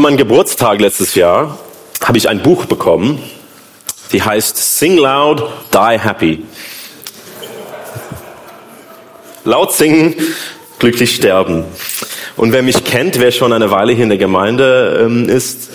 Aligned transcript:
Für 0.00 0.04
meinen 0.04 0.16
Geburtstag 0.16 0.80
letztes 0.80 1.14
Jahr 1.14 1.58
habe 2.02 2.16
ich 2.16 2.26
ein 2.26 2.42
Buch 2.42 2.64
bekommen, 2.64 3.22
die 4.12 4.22
heißt 4.22 4.78
Sing 4.78 4.96
Loud, 4.96 5.42
Die 5.74 5.98
Happy. 6.00 6.42
Laut 9.44 9.74
singen, 9.74 10.14
glücklich 10.78 11.14
sterben. 11.14 11.66
Und 12.38 12.54
wer 12.54 12.62
mich 12.62 12.82
kennt, 12.84 13.20
wer 13.20 13.30
schon 13.30 13.52
eine 13.52 13.70
Weile 13.70 13.92
hier 13.92 14.04
in 14.04 14.08
der 14.08 14.16
Gemeinde 14.16 15.02
ähm, 15.04 15.28
ist, 15.28 15.68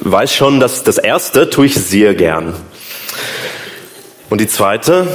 weiß 0.00 0.34
schon, 0.34 0.58
dass 0.58 0.82
das 0.82 0.98
erste 0.98 1.48
tue 1.48 1.66
ich 1.66 1.76
sehr 1.76 2.16
gern. 2.16 2.56
Und 4.30 4.40
die 4.40 4.48
zweite, 4.48 5.06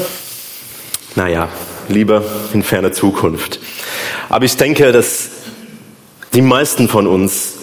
naja, 1.16 1.50
lieber 1.90 2.24
in 2.54 2.64
ferner 2.64 2.94
Zukunft. 2.94 3.60
Aber 4.30 4.46
ich 4.46 4.56
denke, 4.56 4.94
dass 4.94 5.28
die 6.34 6.42
meisten 6.42 6.88
von 6.88 7.06
uns 7.06 7.55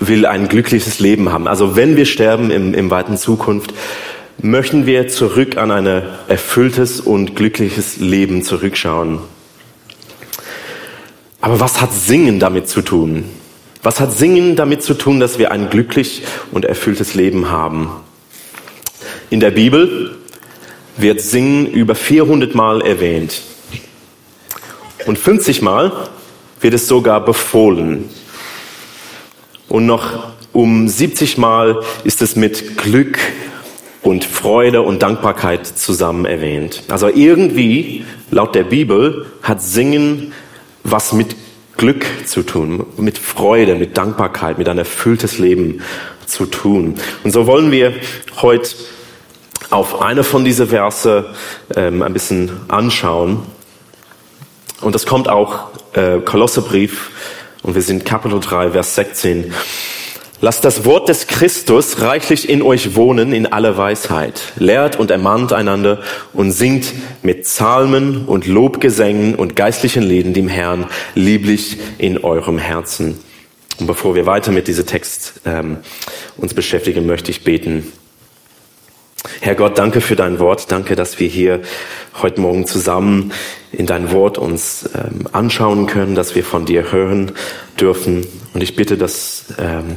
will 0.00 0.26
ein 0.26 0.48
glückliches 0.48 0.98
Leben 0.98 1.30
haben. 1.30 1.46
Also 1.46 1.76
wenn 1.76 1.96
wir 1.96 2.06
sterben 2.06 2.50
im, 2.50 2.74
im 2.74 2.90
weiten 2.90 3.16
Zukunft, 3.16 3.74
möchten 4.42 4.86
wir 4.86 5.08
zurück 5.08 5.56
an 5.56 5.70
ein 5.70 5.86
erfülltes 6.26 7.00
und 7.00 7.36
glückliches 7.36 7.98
Leben 7.98 8.42
zurückschauen. 8.42 9.18
Aber 11.42 11.60
was 11.60 11.80
hat 11.80 11.92
Singen 11.92 12.38
damit 12.38 12.68
zu 12.68 12.82
tun? 12.82 13.24
Was 13.82 14.00
hat 14.00 14.12
Singen 14.12 14.56
damit 14.56 14.82
zu 14.82 14.94
tun, 14.94 15.20
dass 15.20 15.38
wir 15.38 15.52
ein 15.52 15.70
glücklich 15.70 16.22
und 16.52 16.64
erfülltes 16.64 17.14
Leben 17.14 17.50
haben? 17.50 17.90
In 19.30 19.40
der 19.40 19.50
Bibel 19.50 20.16
wird 20.96 21.20
Singen 21.20 21.66
über 21.66 21.94
400 21.94 22.54
Mal 22.54 22.82
erwähnt. 22.82 23.40
Und 25.06 25.18
50 25.18 25.62
Mal 25.62 26.08
wird 26.60 26.74
es 26.74 26.88
sogar 26.88 27.24
befohlen. 27.24 28.08
Und 29.70 29.86
noch 29.86 30.32
um 30.52 30.88
70 30.88 31.38
Mal 31.38 31.80
ist 32.02 32.22
es 32.22 32.34
mit 32.34 32.76
Glück 32.76 33.18
und 34.02 34.24
Freude 34.24 34.82
und 34.82 35.00
Dankbarkeit 35.00 35.64
zusammen 35.64 36.24
erwähnt. 36.24 36.82
Also 36.88 37.06
irgendwie, 37.06 38.04
laut 38.32 38.56
der 38.56 38.64
Bibel, 38.64 39.26
hat 39.42 39.62
Singen 39.62 40.32
was 40.82 41.12
mit 41.12 41.36
Glück 41.76 42.04
zu 42.26 42.42
tun, 42.42 42.84
mit 42.96 43.16
Freude, 43.16 43.76
mit 43.76 43.96
Dankbarkeit, 43.96 44.58
mit 44.58 44.68
ein 44.68 44.78
erfülltes 44.78 45.38
Leben 45.38 45.82
zu 46.26 46.46
tun. 46.46 46.96
Und 47.22 47.30
so 47.30 47.46
wollen 47.46 47.70
wir 47.70 47.94
heute 48.42 48.70
auf 49.70 50.02
eine 50.02 50.24
von 50.24 50.44
diesen 50.44 50.66
Verse 50.66 51.26
ähm, 51.76 52.02
ein 52.02 52.12
bisschen 52.12 52.50
anschauen. 52.66 53.44
Und 54.80 54.96
das 54.96 55.06
kommt 55.06 55.28
auch 55.28 55.68
äh, 55.92 56.18
Kolosserbrief 56.18 57.10
und 57.62 57.74
wir 57.74 57.82
sind 57.82 58.04
Kapitel 58.04 58.40
3, 58.40 58.70
Vers 58.70 58.94
16. 58.94 59.52
Lasst 60.42 60.64
das 60.64 60.86
Wort 60.86 61.10
des 61.10 61.26
Christus 61.26 62.00
reichlich 62.00 62.48
in 62.48 62.62
euch 62.62 62.96
wohnen 62.96 63.34
in 63.34 63.46
aller 63.46 63.76
Weisheit. 63.76 64.40
Lehrt 64.56 64.98
und 64.98 65.10
ermahnt 65.10 65.52
einander 65.52 66.00
und 66.32 66.52
singt 66.52 66.86
mit 67.22 67.42
Psalmen 67.42 68.24
und 68.24 68.46
Lobgesängen 68.46 69.34
und 69.34 69.54
geistlichen 69.54 70.02
Lieden 70.02 70.32
dem 70.32 70.48
Herrn 70.48 70.86
lieblich 71.14 71.76
in 71.98 72.24
eurem 72.24 72.56
Herzen. 72.56 73.18
Und 73.78 73.86
bevor 73.86 74.14
wir 74.14 74.24
weiter 74.24 74.50
mit 74.50 74.66
diesem 74.66 74.86
Text 74.86 75.40
ähm, 75.44 75.78
uns 76.38 76.54
beschäftigen, 76.54 77.04
möchte 77.04 77.30
ich 77.30 77.44
beten. 77.44 77.92
Herr 79.40 79.54
Gott, 79.54 79.78
danke 79.78 80.00
für 80.00 80.16
dein 80.16 80.38
Wort. 80.38 80.70
Danke, 80.70 80.96
dass 80.96 81.18
wir 81.18 81.28
hier 81.28 81.60
heute 82.22 82.40
Morgen 82.40 82.66
zusammen 82.66 83.32
in 83.72 83.86
dein 83.86 84.12
Wort 84.12 84.38
uns 84.38 84.88
ähm, 84.94 85.28
anschauen 85.32 85.86
können, 85.86 86.14
dass 86.14 86.34
wir 86.34 86.44
von 86.44 86.64
dir 86.64 86.90
hören 86.90 87.32
dürfen. 87.78 88.26
Und 88.54 88.62
ich 88.62 88.76
bitte, 88.76 88.96
dass 88.96 89.46
ähm, 89.58 89.96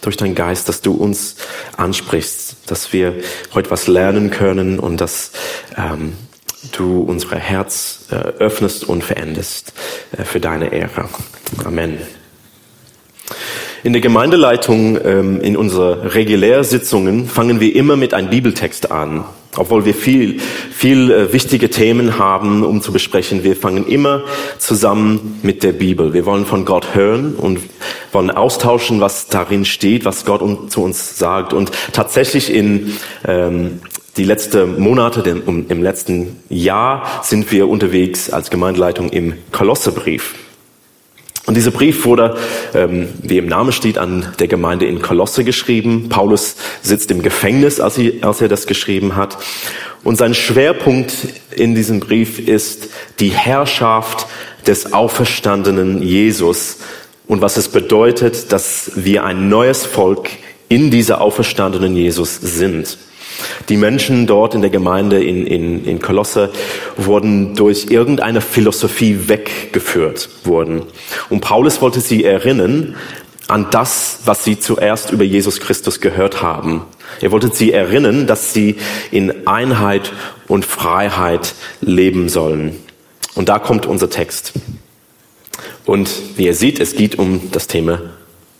durch 0.00 0.16
deinen 0.16 0.34
Geist, 0.34 0.68
dass 0.68 0.80
du 0.80 0.92
uns 0.92 1.36
ansprichst, 1.76 2.70
dass 2.70 2.92
wir 2.92 3.14
heute 3.54 3.70
was 3.70 3.86
lernen 3.86 4.30
können 4.30 4.78
und 4.78 5.00
dass 5.00 5.32
ähm, 5.76 6.14
du 6.72 7.02
unser 7.02 7.36
Herz 7.36 8.06
äh, 8.10 8.14
öffnest 8.14 8.84
und 8.84 9.02
verendest 9.02 9.72
äh, 10.16 10.24
für 10.24 10.40
deine 10.40 10.72
Ehre. 10.72 11.08
Amen. 11.64 11.98
In 13.84 13.92
der 13.92 14.00
Gemeindeleitung, 14.00 14.98
ähm, 15.04 15.42
in 15.42 15.58
unseren 15.58 16.06
Regulärsitzungen, 16.06 17.26
fangen 17.26 17.60
wir 17.60 17.76
immer 17.76 17.96
mit 17.96 18.14
einem 18.14 18.30
Bibeltext 18.30 18.90
an. 18.90 19.24
Obwohl 19.56 19.84
wir 19.84 19.92
viel, 19.92 20.40
viel 20.72 21.10
äh, 21.10 21.32
wichtige 21.34 21.68
Themen 21.68 22.18
haben, 22.18 22.64
um 22.64 22.80
zu 22.80 22.92
besprechen. 22.92 23.44
Wir 23.44 23.54
fangen 23.54 23.86
immer 23.86 24.22
zusammen 24.56 25.38
mit 25.42 25.62
der 25.62 25.72
Bibel. 25.72 26.14
Wir 26.14 26.24
wollen 26.24 26.46
von 26.46 26.64
Gott 26.64 26.94
hören 26.94 27.34
und 27.34 27.60
wollen 28.10 28.30
austauschen, 28.30 29.02
was 29.02 29.26
darin 29.26 29.66
steht, 29.66 30.06
was 30.06 30.24
Gott 30.24 30.40
zu 30.72 30.82
uns 30.82 31.18
sagt. 31.18 31.52
Und 31.52 31.70
tatsächlich 31.92 32.50
in 32.50 32.96
ähm, 33.28 33.82
die 34.16 34.24
letzten 34.24 34.80
Monate, 34.80 35.42
im 35.46 35.82
letzten 35.82 36.38
Jahr 36.48 37.20
sind 37.22 37.52
wir 37.52 37.68
unterwegs 37.68 38.30
als 38.30 38.48
Gemeindeleitung 38.48 39.10
im 39.10 39.34
Kolossebrief. 39.52 40.34
Und 41.46 41.56
dieser 41.56 41.70
Brief 41.70 42.04
wurde, 42.06 42.36
ähm, 42.74 43.08
wie 43.22 43.38
im 43.38 43.46
Namen 43.46 43.72
steht, 43.72 43.98
an 43.98 44.32
der 44.38 44.48
Gemeinde 44.48 44.86
in 44.86 45.02
Kolosse 45.02 45.44
geschrieben. 45.44 46.08
Paulus 46.08 46.56
sitzt 46.80 47.10
im 47.10 47.22
Gefängnis, 47.22 47.80
als, 47.80 47.96
sie, 47.96 48.22
als 48.22 48.40
er 48.40 48.48
das 48.48 48.66
geschrieben 48.66 49.14
hat. 49.14 49.36
Und 50.04 50.16
sein 50.16 50.34
Schwerpunkt 50.34 51.12
in 51.50 51.74
diesem 51.74 52.00
Brief 52.00 52.38
ist 52.38 52.88
die 53.20 53.30
Herrschaft 53.30 54.26
des 54.66 54.92
auferstandenen 54.92 56.02
Jesus 56.02 56.78
und 57.26 57.40
was 57.40 57.56
es 57.56 57.68
bedeutet, 57.68 58.52
dass 58.52 58.92
wir 58.96 59.24
ein 59.24 59.48
neues 59.48 59.84
Volk 59.84 60.28
in 60.68 60.90
dieser 60.90 61.20
auferstandenen 61.20 61.96
Jesus 61.96 62.38
sind. 62.40 62.98
Die 63.68 63.76
Menschen 63.76 64.26
dort 64.26 64.54
in 64.54 64.60
der 64.60 64.70
Gemeinde 64.70 65.22
in, 65.22 65.46
in, 65.46 65.84
in 65.84 66.00
Kolosse 66.00 66.50
wurden 66.96 67.54
durch 67.54 67.86
irgendeine 67.90 68.40
Philosophie 68.40 69.28
weggeführt 69.28 70.28
worden. 70.44 70.82
Und 71.30 71.40
Paulus 71.40 71.80
wollte 71.80 72.00
sie 72.00 72.24
erinnern 72.24 72.96
an 73.48 73.66
das, 73.70 74.20
was 74.24 74.44
sie 74.44 74.58
zuerst 74.58 75.10
über 75.12 75.24
Jesus 75.24 75.60
Christus 75.60 76.00
gehört 76.00 76.42
haben. 76.42 76.82
Er 77.20 77.30
wollte 77.30 77.50
sie 77.52 77.72
erinnern, 77.72 78.26
dass 78.26 78.52
sie 78.52 78.76
in 79.10 79.46
Einheit 79.46 80.12
und 80.48 80.64
Freiheit 80.64 81.54
leben 81.80 82.28
sollen. 82.28 82.76
Und 83.34 83.48
da 83.48 83.58
kommt 83.58 83.86
unser 83.86 84.10
Text. 84.10 84.52
Und 85.84 86.10
wie 86.36 86.46
ihr 86.46 86.54
seht, 86.54 86.80
es 86.80 86.96
geht 86.96 87.18
um 87.18 87.50
das 87.52 87.66
Thema 87.66 88.00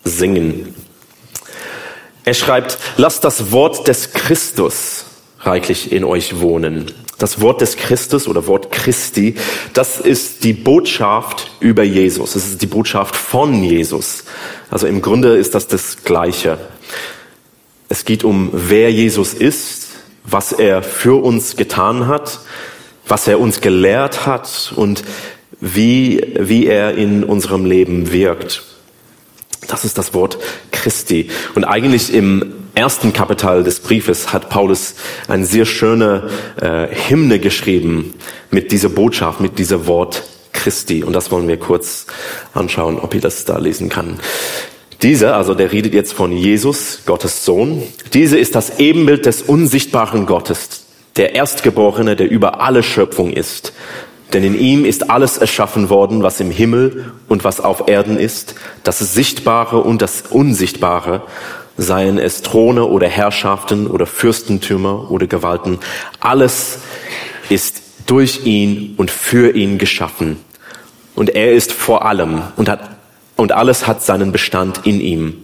Singen. 0.05 0.75
Er 2.25 2.35
schreibt, 2.35 2.79
lasst 2.97 3.23
das 3.25 3.53
Wort 3.53 3.87
des 3.87 4.13
Christus 4.13 5.05
reichlich 5.41 5.93
in 5.93 6.05
euch 6.05 6.41
wohnen. 6.41 6.91
Das 7.19 7.41
Wort 7.41 7.61
des 7.61 7.77
Christus 7.77 8.27
oder 8.27 8.47
Wort 8.47 8.73
Christi, 8.73 9.37
das 9.75 10.01
ist 10.01 10.43
die 10.43 10.55
Botschaft 10.55 11.51
über 11.61 11.83
Jesus. 11.83 12.35
Es 12.35 12.47
ist 12.47 12.63
die 12.63 12.67
Botschaft 12.67 13.15
von 13.15 13.63
Jesus. 13.63 14.25
Also 14.71 14.87
im 14.87 15.03
Grunde 15.03 15.37
ist 15.37 15.55
das 15.55 15.69
das 15.69 16.03
Gleiche. 16.03 16.59
Es 17.89 18.05
geht 18.05 18.25
um, 18.25 18.51
wer 18.53 18.91
Jesus 18.91 19.35
ist, 19.35 19.89
was 20.25 20.53
er 20.53 20.83
für 20.83 21.23
uns 21.23 21.57
getan 21.57 22.09
hat, 22.09 22.41
was 23.07 23.29
er 23.29 23.39
uns 23.39 23.61
gelehrt 23.61 24.25
hat 24.25 24.73
und 24.75 25.05
wie, 25.61 26.35
wie 26.41 26.67
er 26.67 26.97
in 26.97 27.23
unserem 27.23 27.67
Leben 27.67 28.11
wirkt. 28.11 28.63
Das 29.69 29.85
ist 29.85 29.99
das 29.99 30.15
Wort 30.15 30.39
Christi. 30.73 31.29
Und 31.55 31.65
eigentlich 31.65 32.13
im 32.13 32.55
ersten 32.75 33.13
Kapitel 33.13 33.63
des 33.63 33.81
Briefes 33.81 34.33
hat 34.33 34.51
Paulus 34.51 34.95
eine 35.29 35.47
sehr 35.47 35.65
schöne 35.65 36.29
äh, 36.61 36.89
Hymne 37.09 37.39
geschrieben 37.39 38.15
mit 38.51 38.73
dieser 38.73 38.89
Botschaft, 38.89 39.41
mit 39.41 39.59
dieser 39.59 39.87
Wort 39.87 40.25
Christi. 40.53 41.05
Und 41.05 41.13
das 41.13 41.31
wollen 41.31 41.49
wir 41.49 41.59
kurz 41.59 42.07
anschauen, 42.53 42.99
ob 42.99 43.15
ihr 43.15 43.21
das 43.21 43.45
da 43.45 43.59
lesen 43.59 43.89
kann. 43.89 44.19
Dieser, 45.03 45.37
also 45.37 45.55
der 45.55 45.71
redet 45.71 45.93
jetzt 45.93 46.15
von 46.15 46.33
Jesus, 46.33 47.01
Gottes 47.05 47.45
Sohn. 47.45 47.83
Diese 48.15 48.39
ist 48.39 48.55
das 48.55 48.79
Ebenbild 48.79 49.27
des 49.27 49.43
unsichtbaren 49.43 50.25
Gottes, 50.25 50.85
der 51.17 51.35
Erstgeborene, 51.35 52.17
der 52.17 52.31
über 52.31 52.61
alle 52.61 52.83
Schöpfung 52.83 53.33
ist. 53.33 53.73
Denn 54.35 54.43
in 54.43 54.59
ihm 54.59 54.85
ist 54.85 55.11
alles 55.11 55.39
erschaffen 55.39 55.89
worden, 55.89 56.25
was 56.25 56.41
im 56.41 56.51
Himmel 56.51 57.13
und 57.29 57.45
was 57.45 57.61
auf 57.61 57.89
Erden 57.89 58.19
ist, 58.19 58.57
das 58.83 58.99
Sichtbare 58.99 59.79
und 59.79 60.03
das 60.03 60.25
Unsichtbare, 60.29 61.23
seien 61.77 62.19
es 62.19 62.43
Throne 62.43 62.85
oder 62.85 63.07
Herrschaften 63.07 63.87
oder 63.87 64.07
Fürstentümer 64.07 65.11
oder 65.13 65.29
Gewalten. 65.29 65.79
Alles 66.19 66.79
ist 67.49 67.83
durch 68.07 68.45
ihn 68.45 68.95
und 68.97 69.13
für 69.13 69.55
ihn 69.55 69.79
geschaffen. 69.79 70.39
Und 71.15 71.31
er 71.31 71.53
ist 71.53 71.73
vor 71.73 72.05
allem 72.05 72.43
und 72.57 72.69
hat, 72.69 72.91
und 73.37 73.53
alles 73.53 73.87
hat 73.87 74.03
seinen 74.03 74.33
Bestand 74.33 74.85
in 74.85 75.01
ihm. 75.01 75.44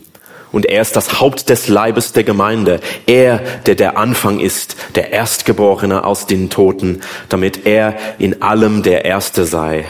Und 0.52 0.66
er 0.66 0.82
ist 0.82 0.96
das 0.96 1.20
Haupt 1.20 1.48
des 1.48 1.68
Leibes 1.68 2.12
der 2.12 2.24
Gemeinde. 2.24 2.80
Er, 3.06 3.38
der 3.66 3.74
der 3.74 3.96
Anfang 3.96 4.40
ist, 4.40 4.76
der 4.94 5.12
Erstgeborene 5.12 6.04
aus 6.04 6.26
den 6.26 6.50
Toten, 6.50 7.00
damit 7.28 7.66
er 7.66 7.96
in 8.18 8.42
allem 8.42 8.82
der 8.82 9.04
Erste 9.04 9.44
sei. 9.44 9.84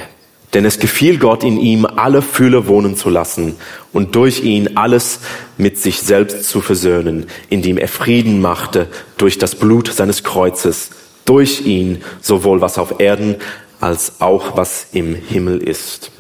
Denn 0.53 0.65
es 0.65 0.81
gefiel 0.81 1.19
Gott 1.19 1.45
in 1.45 1.59
ihm, 1.59 1.87
alle 1.87 2.23
Fülle 2.23 2.67
wohnen 2.67 2.97
zu 2.97 3.09
lassen 3.09 3.57
und 3.93 4.17
durch 4.17 4.43
ihn 4.43 4.77
alles 4.77 5.21
mit 5.59 5.79
sich 5.79 6.01
selbst 6.01 6.45
zu 6.45 6.61
versöhnen, 6.61 7.27
indem 7.49 7.79
er 7.79 7.87
Frieden 7.87 8.41
machte 8.41 8.89
durch 9.17 9.39
das 9.39 9.55
Blut 9.55 9.93
seines 9.93 10.25
Kreuzes, 10.25 10.91
durch 11.25 11.67
ihn 11.67 12.03
sowohl 12.21 12.61
was 12.61 12.79
auf 12.79 12.99
Erden 12.99 13.37
als 13.81 14.21
auch 14.21 14.57
was 14.57 14.89
im 14.93 15.15
Himmel 15.15 15.63
ist. 15.63 16.11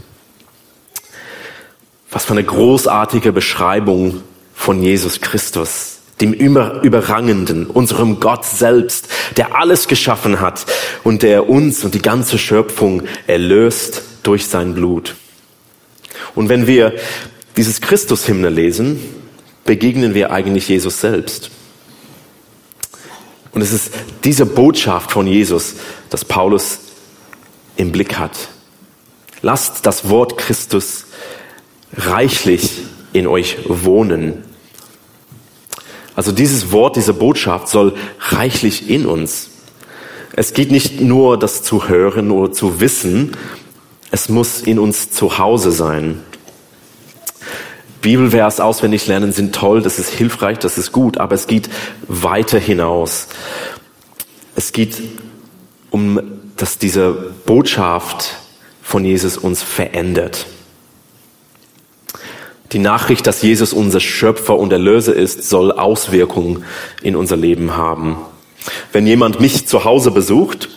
Was 2.12 2.24
für 2.24 2.32
eine 2.32 2.44
großartige 2.44 3.32
Beschreibung 3.32 4.22
von 4.60 4.82
Jesus 4.82 5.22
Christus, 5.22 6.00
dem 6.20 6.34
Überrangenden, 6.34 7.66
unserem 7.66 8.20
Gott 8.20 8.44
selbst, 8.44 9.08
der 9.38 9.56
alles 9.58 9.88
geschaffen 9.88 10.40
hat 10.40 10.66
und 11.02 11.22
der 11.22 11.48
uns 11.48 11.82
und 11.82 11.94
die 11.94 12.02
ganze 12.02 12.36
Schöpfung 12.36 13.04
erlöst 13.26 14.02
durch 14.22 14.46
sein 14.48 14.74
Blut. 14.74 15.14
Und 16.34 16.50
wenn 16.50 16.66
wir 16.66 16.92
dieses 17.56 17.80
Christus-Hymne 17.80 18.50
lesen, 18.50 19.00
begegnen 19.64 20.12
wir 20.12 20.30
eigentlich 20.30 20.68
Jesus 20.68 21.00
selbst. 21.00 21.50
Und 23.52 23.62
es 23.62 23.72
ist 23.72 23.90
diese 24.24 24.44
Botschaft 24.44 25.10
von 25.10 25.26
Jesus, 25.26 25.76
dass 26.10 26.26
Paulus 26.26 26.80
im 27.76 27.92
Blick 27.92 28.18
hat. 28.18 28.36
Lasst 29.40 29.86
das 29.86 30.10
Wort 30.10 30.36
Christus 30.36 31.06
reichlich 31.96 32.82
in 33.14 33.26
euch 33.26 33.56
wohnen. 33.66 34.44
Also 36.20 36.32
dieses 36.32 36.70
Wort, 36.70 36.96
diese 36.96 37.14
Botschaft 37.14 37.68
soll 37.68 37.94
reichlich 38.18 38.90
in 38.90 39.06
uns. 39.06 39.48
Es 40.36 40.52
geht 40.52 40.70
nicht 40.70 41.00
nur 41.00 41.38
das 41.38 41.62
zu 41.62 41.88
hören 41.88 42.30
oder 42.30 42.52
zu 42.52 42.78
wissen, 42.78 43.38
es 44.10 44.28
muss 44.28 44.60
in 44.60 44.78
uns 44.78 45.10
zu 45.10 45.38
Hause 45.38 45.72
sein. 45.72 46.20
Bibelvers 48.02 48.60
auswendig 48.60 49.06
lernen 49.06 49.32
sind 49.32 49.54
toll, 49.54 49.80
das 49.80 49.98
ist 49.98 50.10
hilfreich, 50.10 50.58
das 50.58 50.76
ist 50.76 50.92
gut, 50.92 51.16
aber 51.16 51.34
es 51.34 51.46
geht 51.46 51.70
weiter 52.06 52.58
hinaus. 52.58 53.28
Es 54.56 54.72
geht 54.72 55.00
um, 55.88 56.20
dass 56.54 56.76
diese 56.76 57.32
Botschaft 57.46 58.36
von 58.82 59.06
Jesus 59.06 59.38
uns 59.38 59.62
verändert. 59.62 60.44
Die 62.72 62.78
Nachricht, 62.78 63.26
dass 63.26 63.42
Jesus 63.42 63.72
unser 63.72 64.00
Schöpfer 64.00 64.56
und 64.56 64.72
Erlöser 64.72 65.14
ist, 65.14 65.48
soll 65.48 65.72
Auswirkungen 65.72 66.64
in 67.02 67.16
unser 67.16 67.36
Leben 67.36 67.76
haben. 67.76 68.16
Wenn 68.92 69.06
jemand 69.06 69.40
mich 69.40 69.66
zu 69.66 69.84
Hause 69.84 70.12
besucht, 70.12 70.68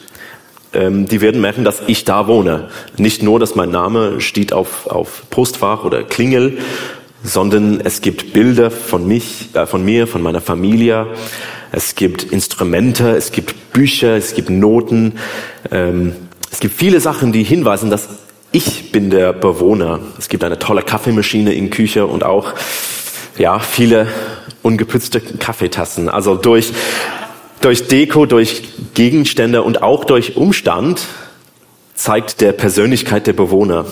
ähm, 0.74 1.08
die 1.08 1.22
werden 1.22 1.40
merken, 1.40 1.64
dass 1.64 1.84
ich 1.86 2.04
da 2.04 2.28
wohne. 2.28 2.70
Nicht 2.98 3.22
nur, 3.22 3.40
dass 3.40 3.56
mein 3.56 3.70
Name 3.70 4.22
steht 4.22 4.54
auf, 4.54 4.88
auf 4.88 5.24
Postfach 5.30 5.84
oder 5.84 6.04
Klingel, 6.04 6.58
sondern 7.24 7.80
es 7.82 8.02
gibt 8.02 8.34
Bilder 8.34 8.72
von 8.72 9.08
mich, 9.08 9.50
äh, 9.54 9.68
von 9.68 9.86
mir, 9.86 10.08
von 10.08 10.24
meiner 10.24 10.42
Familie. 10.42 11.08
Es 11.72 11.96
gibt 11.96 12.24
Instrumente, 12.24 13.12
es 13.12 13.32
gibt 13.32 13.72
Bücher, 13.72 14.16
es 14.16 14.34
gibt 14.34 14.50
Noten. 14.50 15.14
Ähm, 15.72 16.14
es 16.52 16.60
gibt 16.60 16.76
viele 16.76 17.00
Sachen, 17.00 17.32
die 17.32 17.44
hinweisen, 17.44 17.90
dass 17.90 18.10
ich 18.54 18.92
bin 18.92 19.10
der 19.10 19.34
Bewohner. 19.34 20.00
Es 20.18 20.30
gibt 20.30 20.44
eine 20.44 20.60
tolle 20.60 20.84
Kaffeemaschine 20.84 21.54
in 21.54 21.72
Küche 21.72 22.06
und 22.06 22.24
auch 22.24 22.54
ja 23.38 23.60
viele 23.60 24.08
ungeputzte 24.62 25.20
Kaffeetassen. 25.20 26.08
Also 26.08 26.36
durch 26.36 26.72
durch 27.62 27.88
Deko, 27.88 28.26
durch 28.26 28.64
Gegenstände 28.94 29.64
und 29.64 29.82
auch 29.82 30.04
durch 30.04 30.36
Umstand 30.38 31.02
zeigt 31.96 32.42
der 32.42 32.52
Persönlichkeit 32.52 33.26
der 33.26 33.34
Bewohner. 33.34 33.86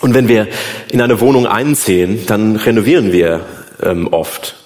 Und 0.00 0.14
wenn 0.14 0.28
wir 0.28 0.48
in 0.90 1.00
eine 1.00 1.20
Wohnung 1.20 1.46
einziehen, 1.46 2.26
dann 2.26 2.56
renovieren 2.56 3.12
wir 3.12 3.40
ähm, 3.82 4.08
oft. 4.08 4.56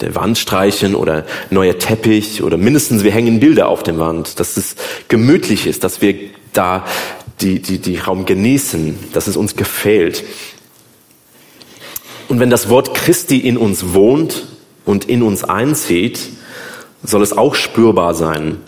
Der 0.00 0.14
Wand 0.14 0.38
streichen 0.38 0.94
oder 0.94 1.24
neuer 1.50 1.78
Teppich 1.78 2.42
oder 2.42 2.56
mindestens 2.56 3.02
wir 3.02 3.10
hängen 3.10 3.40
Bilder 3.40 3.68
auf 3.68 3.82
der 3.82 3.98
Wand, 3.98 4.38
dass 4.38 4.56
es 4.56 4.76
gemütlich 5.08 5.66
ist, 5.66 5.84
dass 5.84 6.00
wir 6.00 6.14
da 6.52 6.84
die, 7.40 7.60
die, 7.60 7.78
die 7.78 7.98
Raum 7.98 8.24
genießen, 8.24 8.98
dass 9.12 9.26
es 9.26 9.36
uns 9.36 9.56
gefällt. 9.56 10.24
Und 12.28 12.40
wenn 12.40 12.50
das 12.50 12.68
Wort 12.68 12.94
Christi 12.94 13.38
in 13.38 13.56
uns 13.56 13.92
wohnt 13.92 14.46
und 14.84 15.04
in 15.04 15.22
uns 15.22 15.44
einzieht, 15.44 16.20
soll 17.02 17.22
es 17.22 17.36
auch 17.36 17.54
spürbar 17.54 18.14
sein. 18.14 18.58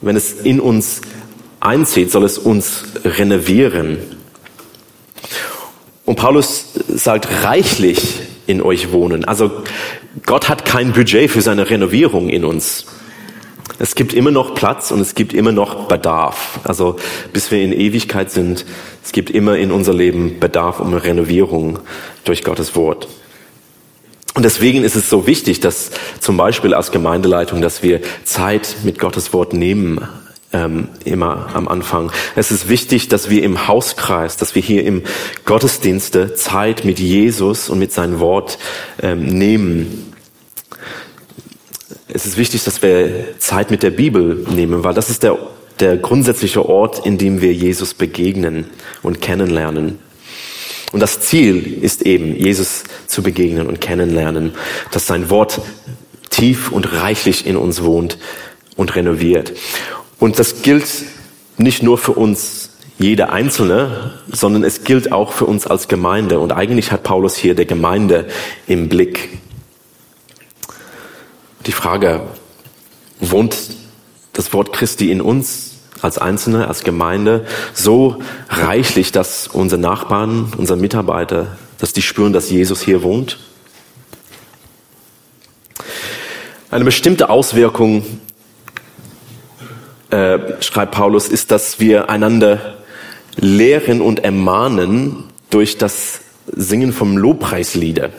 Wenn 0.00 0.16
es 0.16 0.32
in 0.32 0.60
uns 0.60 1.00
einzieht, 1.60 2.10
soll 2.10 2.24
es 2.24 2.38
uns 2.38 2.84
renovieren. 3.04 3.98
Und 6.04 6.16
Paulus 6.16 6.66
sagt, 6.88 7.28
reichlich 7.42 8.20
in 8.46 8.62
euch 8.62 8.92
wohnen. 8.92 9.24
Also 9.24 9.64
Gott 10.24 10.48
hat 10.48 10.64
kein 10.64 10.92
Budget 10.92 11.30
für 11.30 11.42
seine 11.42 11.68
Renovierung 11.68 12.28
in 12.28 12.44
uns. 12.44 12.86
Es 13.78 13.94
gibt 13.94 14.14
immer 14.14 14.30
noch 14.30 14.54
Platz 14.54 14.90
und 14.90 15.00
es 15.00 15.14
gibt 15.14 15.32
immer 15.34 15.52
noch 15.52 15.88
Bedarf. 15.88 16.60
Also 16.64 16.96
bis 17.32 17.50
wir 17.50 17.62
in 17.62 17.72
Ewigkeit 17.72 18.30
sind, 18.30 18.64
es 19.04 19.12
gibt 19.12 19.30
immer 19.30 19.56
in 19.56 19.70
unser 19.70 19.92
Leben 19.92 20.40
Bedarf 20.40 20.80
um 20.80 20.94
Renovierung 20.94 21.78
durch 22.24 22.42
Gottes 22.42 22.74
Wort. 22.74 23.08
Und 24.34 24.44
deswegen 24.44 24.84
ist 24.84 24.96
es 24.96 25.08
so 25.08 25.26
wichtig, 25.26 25.60
dass 25.60 25.90
zum 26.20 26.36
Beispiel 26.36 26.74
als 26.74 26.90
Gemeindeleitung, 26.90 27.62
dass 27.62 27.82
wir 27.82 28.00
Zeit 28.24 28.76
mit 28.84 28.98
Gottes 28.98 29.32
Wort 29.32 29.54
nehmen, 29.54 30.06
ähm, 30.52 30.88
immer 31.04 31.48
am 31.54 31.68
Anfang. 31.68 32.12
Es 32.34 32.50
ist 32.50 32.68
wichtig, 32.68 33.08
dass 33.08 33.30
wir 33.30 33.42
im 33.42 33.66
Hauskreis, 33.66 34.36
dass 34.36 34.54
wir 34.54 34.62
hier 34.62 34.84
im 34.84 35.02
Gottesdienste 35.44 36.34
Zeit 36.34 36.84
mit 36.84 36.98
Jesus 36.98 37.68
und 37.68 37.78
mit 37.78 37.92
seinem 37.92 38.20
Wort 38.20 38.58
ähm, 39.02 39.24
nehmen. 39.24 40.12
Es 42.16 42.24
ist 42.24 42.38
wichtig, 42.38 42.64
dass 42.64 42.80
wir 42.80 43.38
Zeit 43.40 43.70
mit 43.70 43.82
der 43.82 43.90
Bibel 43.90 44.42
nehmen, 44.48 44.84
weil 44.84 44.94
das 44.94 45.10
ist 45.10 45.22
der, 45.22 45.36
der 45.80 45.98
grundsätzliche 45.98 46.66
Ort, 46.66 47.04
in 47.04 47.18
dem 47.18 47.42
wir 47.42 47.52
Jesus 47.52 47.92
begegnen 47.92 48.64
und 49.02 49.20
kennenlernen. 49.20 49.98
Und 50.92 51.00
das 51.00 51.20
Ziel 51.20 51.78
ist 51.82 52.00
eben, 52.00 52.34
Jesus 52.34 52.84
zu 53.06 53.22
begegnen 53.22 53.66
und 53.66 53.82
kennenlernen, 53.82 54.52
dass 54.92 55.06
sein 55.06 55.28
Wort 55.28 55.60
tief 56.30 56.72
und 56.72 56.90
reichlich 56.94 57.46
in 57.46 57.54
uns 57.54 57.82
wohnt 57.82 58.16
und 58.76 58.96
renoviert. 58.96 59.52
Und 60.18 60.38
das 60.38 60.62
gilt 60.62 60.86
nicht 61.58 61.82
nur 61.82 61.98
für 61.98 62.12
uns, 62.12 62.70
jeder 62.98 63.30
Einzelne, 63.30 64.14
sondern 64.32 64.64
es 64.64 64.84
gilt 64.84 65.12
auch 65.12 65.32
für 65.32 65.44
uns 65.44 65.66
als 65.66 65.86
Gemeinde. 65.86 66.40
Und 66.40 66.52
eigentlich 66.52 66.92
hat 66.92 67.02
Paulus 67.02 67.36
hier 67.36 67.54
der 67.54 67.66
Gemeinde 67.66 68.26
im 68.66 68.88
Blick. 68.88 69.38
Die 71.66 71.72
Frage, 71.72 72.22
wohnt 73.20 73.56
das 74.32 74.52
Wort 74.52 74.72
Christi 74.72 75.10
in 75.10 75.20
uns? 75.20 75.72
als 76.02 76.18
Einzelne, 76.18 76.68
als 76.68 76.84
Gemeinde 76.84 77.46
so 77.74 78.22
reichlich, 78.48 79.12
dass 79.12 79.48
unsere 79.48 79.80
Nachbarn, 79.80 80.52
unsere 80.56 80.78
Mitarbeiter, 80.78 81.56
dass 81.78 81.92
die 81.92 82.02
spüren, 82.02 82.32
dass 82.32 82.50
Jesus 82.50 82.82
hier 82.82 83.02
wohnt? 83.02 83.38
Eine 86.70 86.84
bestimmte 86.84 87.30
Auswirkung, 87.30 88.04
äh, 90.10 90.38
schreibt 90.60 90.92
Paulus, 90.94 91.28
ist, 91.28 91.50
dass 91.50 91.80
wir 91.80 92.10
einander 92.10 92.76
lehren 93.36 94.00
und 94.00 94.24
ermahnen 94.24 95.24
durch 95.50 95.78
das 95.78 96.20
Singen 96.46 96.92
vom 96.92 97.16
Lobpreislieder. 97.16 98.10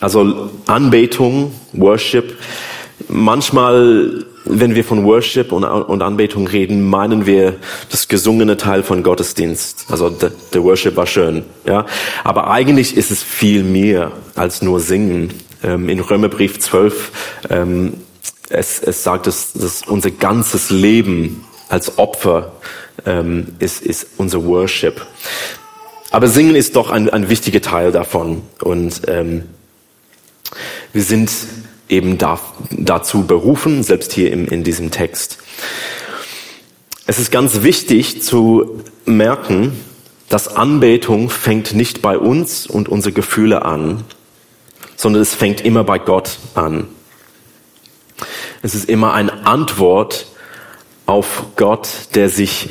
Also 0.00 0.50
Anbetung, 0.66 1.52
Worship. 1.72 2.36
Manchmal 3.08 4.24
wenn 4.46 4.74
wir 4.74 4.84
von 4.84 5.04
Worship 5.04 5.52
und, 5.52 5.64
Anbetung 5.64 6.46
reden, 6.46 6.88
meinen 6.88 7.26
wir 7.26 7.56
das 7.90 8.08
gesungene 8.08 8.56
Teil 8.56 8.82
von 8.82 9.02
Gottesdienst. 9.02 9.86
Also 9.90 10.08
der, 10.08 10.62
Worship 10.62 10.96
war 10.96 11.06
schön, 11.06 11.44
ja. 11.66 11.84
Aber 12.24 12.48
eigentlich 12.50 12.96
ist 12.96 13.10
es 13.10 13.22
viel 13.22 13.62
mehr 13.64 14.12
als 14.34 14.62
nur 14.62 14.80
Singen. 14.80 15.32
Ähm, 15.62 15.88
in 15.88 16.00
Römerbrief 16.00 16.60
12, 16.60 17.12
ähm, 17.50 17.94
es, 18.48 18.80
es 18.80 19.02
sagt, 19.02 19.26
dass, 19.26 19.52
dass 19.52 19.82
unser 19.82 20.10
ganzes 20.12 20.70
Leben 20.70 21.44
als 21.68 21.98
Opfer 21.98 22.52
ähm, 23.04 23.48
ist, 23.58 23.82
ist 23.82 24.06
unser 24.16 24.44
Worship. 24.44 25.04
Aber 26.12 26.28
Singen 26.28 26.54
ist 26.54 26.76
doch 26.76 26.90
ein, 26.90 27.10
ein 27.10 27.28
wichtiger 27.28 27.60
Teil 27.60 27.90
davon. 27.90 28.42
Und 28.62 29.02
wir 30.92 31.02
sind 31.02 31.30
eben 31.88 32.18
da, 32.18 32.40
dazu 32.70 33.26
berufen, 33.26 33.82
selbst 33.82 34.12
hier 34.12 34.32
im, 34.32 34.48
in 34.48 34.64
diesem 34.64 34.90
Text. 34.90 35.38
Es 37.06 37.18
ist 37.18 37.30
ganz 37.30 37.62
wichtig 37.62 38.22
zu 38.22 38.82
merken, 39.04 39.78
dass 40.28 40.48
Anbetung 40.48 41.30
fängt 41.30 41.74
nicht 41.74 42.02
bei 42.02 42.18
uns 42.18 42.66
und 42.66 42.88
unsere 42.88 43.12
Gefühle 43.12 43.64
an, 43.64 44.02
sondern 44.96 45.22
es 45.22 45.34
fängt 45.34 45.60
immer 45.60 45.84
bei 45.84 45.98
Gott 45.98 46.38
an. 46.54 46.88
Es 48.62 48.74
ist 48.74 48.88
immer 48.88 49.12
eine 49.14 49.46
Antwort 49.46 50.26
auf 51.04 51.44
Gott, 51.54 51.88
der 52.14 52.28
sich 52.28 52.70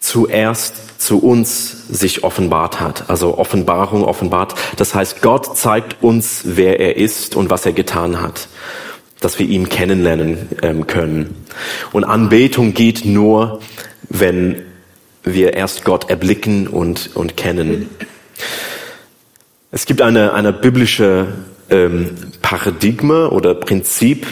zuerst 0.00 0.74
zu 0.98 1.18
uns 1.20 1.88
sich 1.88 2.24
offenbart 2.24 2.80
hat. 2.80 3.08
Also 3.08 3.38
Offenbarung 3.38 4.04
offenbart. 4.04 4.54
Das 4.76 4.94
heißt, 4.94 5.22
Gott 5.22 5.56
zeigt 5.56 6.02
uns, 6.02 6.42
wer 6.44 6.80
er 6.80 6.96
ist 6.96 7.36
und 7.36 7.50
was 7.50 7.64
er 7.64 7.72
getan 7.72 8.20
hat, 8.20 8.48
dass 9.20 9.38
wir 9.38 9.46
ihn 9.48 9.68
kennenlernen 9.68 10.48
ähm, 10.62 10.86
können. 10.86 11.46
Und 11.92 12.04
Anbetung 12.04 12.74
geht 12.74 13.04
nur, 13.04 13.60
wenn 14.08 14.62
wir 15.22 15.54
erst 15.54 15.84
Gott 15.84 16.10
erblicken 16.10 16.66
und, 16.66 17.10
und 17.14 17.36
kennen. 17.36 17.88
Es 19.70 19.86
gibt 19.86 20.02
eine, 20.02 20.32
eine 20.32 20.52
biblische 20.52 21.28
ähm, 21.70 22.16
Paradigma 22.42 23.26
oder 23.26 23.54
Prinzip, 23.54 24.26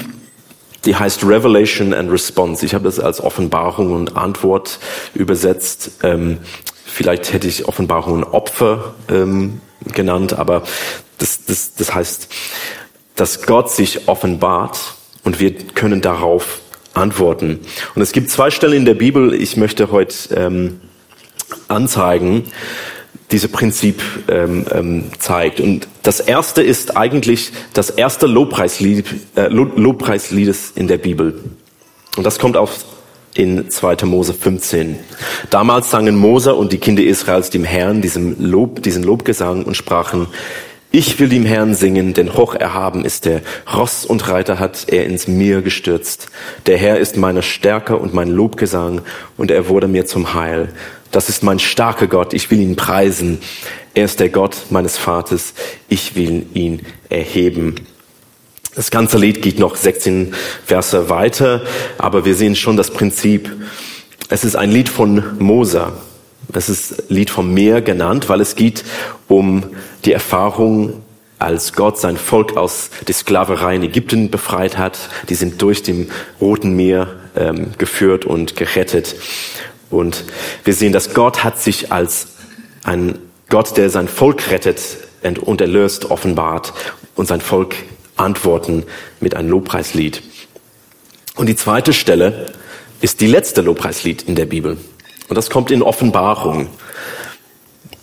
die 0.86 0.96
heißt 0.96 1.24
Revelation 1.24 1.92
and 1.92 2.10
Response. 2.10 2.64
Ich 2.64 2.74
habe 2.74 2.84
das 2.84 3.00
als 3.00 3.20
Offenbarung 3.20 3.92
und 3.92 4.16
Antwort 4.16 4.78
übersetzt. 5.14 5.90
Ähm, 6.02 6.38
vielleicht 6.84 7.32
hätte 7.32 7.48
ich 7.48 7.66
Offenbarung 7.66 8.14
und 8.14 8.24
Opfer 8.24 8.94
ähm, 9.10 9.60
genannt, 9.92 10.32
aber 10.32 10.62
das, 11.18 11.44
das, 11.44 11.74
das 11.74 11.94
heißt, 11.94 12.28
dass 13.16 13.42
Gott 13.42 13.70
sich 13.70 14.08
offenbart 14.08 14.94
und 15.24 15.40
wir 15.40 15.54
können 15.54 16.00
darauf 16.00 16.60
antworten. 16.94 17.60
Und 17.94 18.02
es 18.02 18.12
gibt 18.12 18.30
zwei 18.30 18.50
Stellen 18.50 18.72
in 18.74 18.84
der 18.84 18.94
Bibel, 18.94 19.34
ich 19.34 19.56
möchte 19.56 19.90
heute 19.90 20.14
ähm, 20.34 20.80
anzeigen, 21.68 22.44
diese 23.32 23.48
Prinzip 23.48 24.02
ähm, 24.28 24.64
ähm, 24.72 25.04
zeigt. 25.18 25.60
Und 25.60 25.88
das 26.02 26.20
erste 26.20 26.62
ist 26.62 26.96
eigentlich 26.96 27.52
das 27.74 27.90
erste 27.90 28.26
Lobpreislied, 28.26 29.04
äh, 29.34 29.48
Lobpreisliedes 29.48 30.72
in 30.74 30.86
der 30.86 30.98
Bibel. 30.98 31.40
Und 32.16 32.24
das 32.24 32.38
kommt 32.38 32.56
auf 32.56 32.84
in 33.34 33.68
2. 33.68 34.06
Mose 34.06 34.32
15. 34.32 34.98
Damals 35.50 35.90
sangen 35.90 36.16
Mose 36.16 36.54
und 36.54 36.72
die 36.72 36.78
Kinder 36.78 37.02
Israels 37.02 37.50
dem 37.50 37.64
Herrn 37.64 38.00
diesem 38.00 38.36
Lob, 38.38 38.82
diesen 38.82 39.02
Lobgesang 39.02 39.64
und 39.64 39.76
sprachen, 39.76 40.28
ich 40.96 41.20
will 41.20 41.28
dem 41.28 41.44
Herrn 41.44 41.74
singen, 41.74 42.14
denn 42.14 42.32
hoch 42.32 42.54
erhaben 42.54 43.04
ist 43.04 43.26
er. 43.26 43.42
Ross 43.70 44.06
und 44.06 44.28
Reiter 44.30 44.58
hat 44.58 44.86
er 44.88 45.04
ins 45.04 45.28
Meer 45.28 45.60
gestürzt. 45.60 46.28
Der 46.64 46.78
Herr 46.78 46.98
ist 46.98 47.18
meine 47.18 47.42
Stärke 47.42 47.98
und 47.98 48.14
mein 48.14 48.30
Lobgesang 48.30 49.02
und 49.36 49.50
er 49.50 49.68
wurde 49.68 49.88
mir 49.88 50.06
zum 50.06 50.32
Heil. 50.32 50.70
Das 51.10 51.28
ist 51.28 51.42
mein 51.42 51.58
starker 51.58 52.06
Gott. 52.06 52.32
Ich 52.32 52.50
will 52.50 52.62
ihn 52.62 52.76
preisen. 52.76 53.40
Er 53.92 54.06
ist 54.06 54.20
der 54.20 54.30
Gott 54.30 54.56
meines 54.70 54.96
Vaters. 54.96 55.52
Ich 55.90 56.16
will 56.16 56.46
ihn 56.54 56.86
erheben. 57.10 57.74
Das 58.74 58.90
ganze 58.90 59.18
Lied 59.18 59.42
geht 59.42 59.58
noch 59.58 59.76
16 59.76 60.32
Verse 60.64 61.10
weiter, 61.10 61.60
aber 61.98 62.24
wir 62.24 62.34
sehen 62.34 62.56
schon 62.56 62.78
das 62.78 62.90
Prinzip. 62.90 63.52
Es 64.30 64.44
ist 64.44 64.56
ein 64.56 64.70
Lied 64.70 64.88
von 64.88 65.22
Moser. 65.38 65.92
Es 66.52 66.68
ist 66.68 67.04
Lied 67.08 67.30
vom 67.30 67.52
Meer 67.52 67.82
genannt, 67.82 68.28
weil 68.28 68.40
es 68.40 68.56
geht 68.56 68.84
um 69.28 69.64
die 70.04 70.12
Erfahrung, 70.12 71.02
als 71.38 71.74
Gott 71.74 71.98
sein 71.98 72.16
Volk 72.16 72.56
aus 72.56 72.90
der 73.06 73.14
Sklaverei 73.14 73.76
in 73.76 73.82
Ägypten 73.82 74.30
befreit 74.30 74.78
hat. 74.78 74.98
Die 75.28 75.34
sind 75.34 75.60
durch 75.60 75.82
dem 75.82 76.10
Roten 76.40 76.74
Meer 76.74 77.08
ähm, 77.36 77.72
geführt 77.76 78.24
und 78.24 78.56
gerettet. 78.56 79.16
Und 79.90 80.24
wir 80.64 80.74
sehen, 80.74 80.92
dass 80.92 81.14
Gott 81.14 81.44
hat 81.44 81.60
sich 81.60 81.92
als 81.92 82.28
ein 82.84 83.18
Gott, 83.48 83.76
der 83.76 83.90
sein 83.90 84.08
Volk 84.08 84.50
rettet 84.50 84.80
und 85.40 85.60
erlöst, 85.60 86.10
offenbart 86.10 86.72
und 87.14 87.28
sein 87.28 87.40
Volk 87.40 87.74
antworten 88.16 88.84
mit 89.20 89.34
einem 89.34 89.50
Lobpreislied. 89.50 90.22
Und 91.36 91.46
die 91.46 91.56
zweite 91.56 91.92
Stelle 91.92 92.52
ist 93.00 93.20
die 93.20 93.26
letzte 93.26 93.60
Lobpreislied 93.60 94.22
in 94.22 94.34
der 94.34 94.46
Bibel. 94.46 94.78
Und 95.28 95.36
das 95.36 95.50
kommt 95.50 95.70
in 95.70 95.82
Offenbarung. 95.82 96.68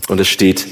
Und 0.10 0.20
es 0.20 0.28
steht, 0.28 0.68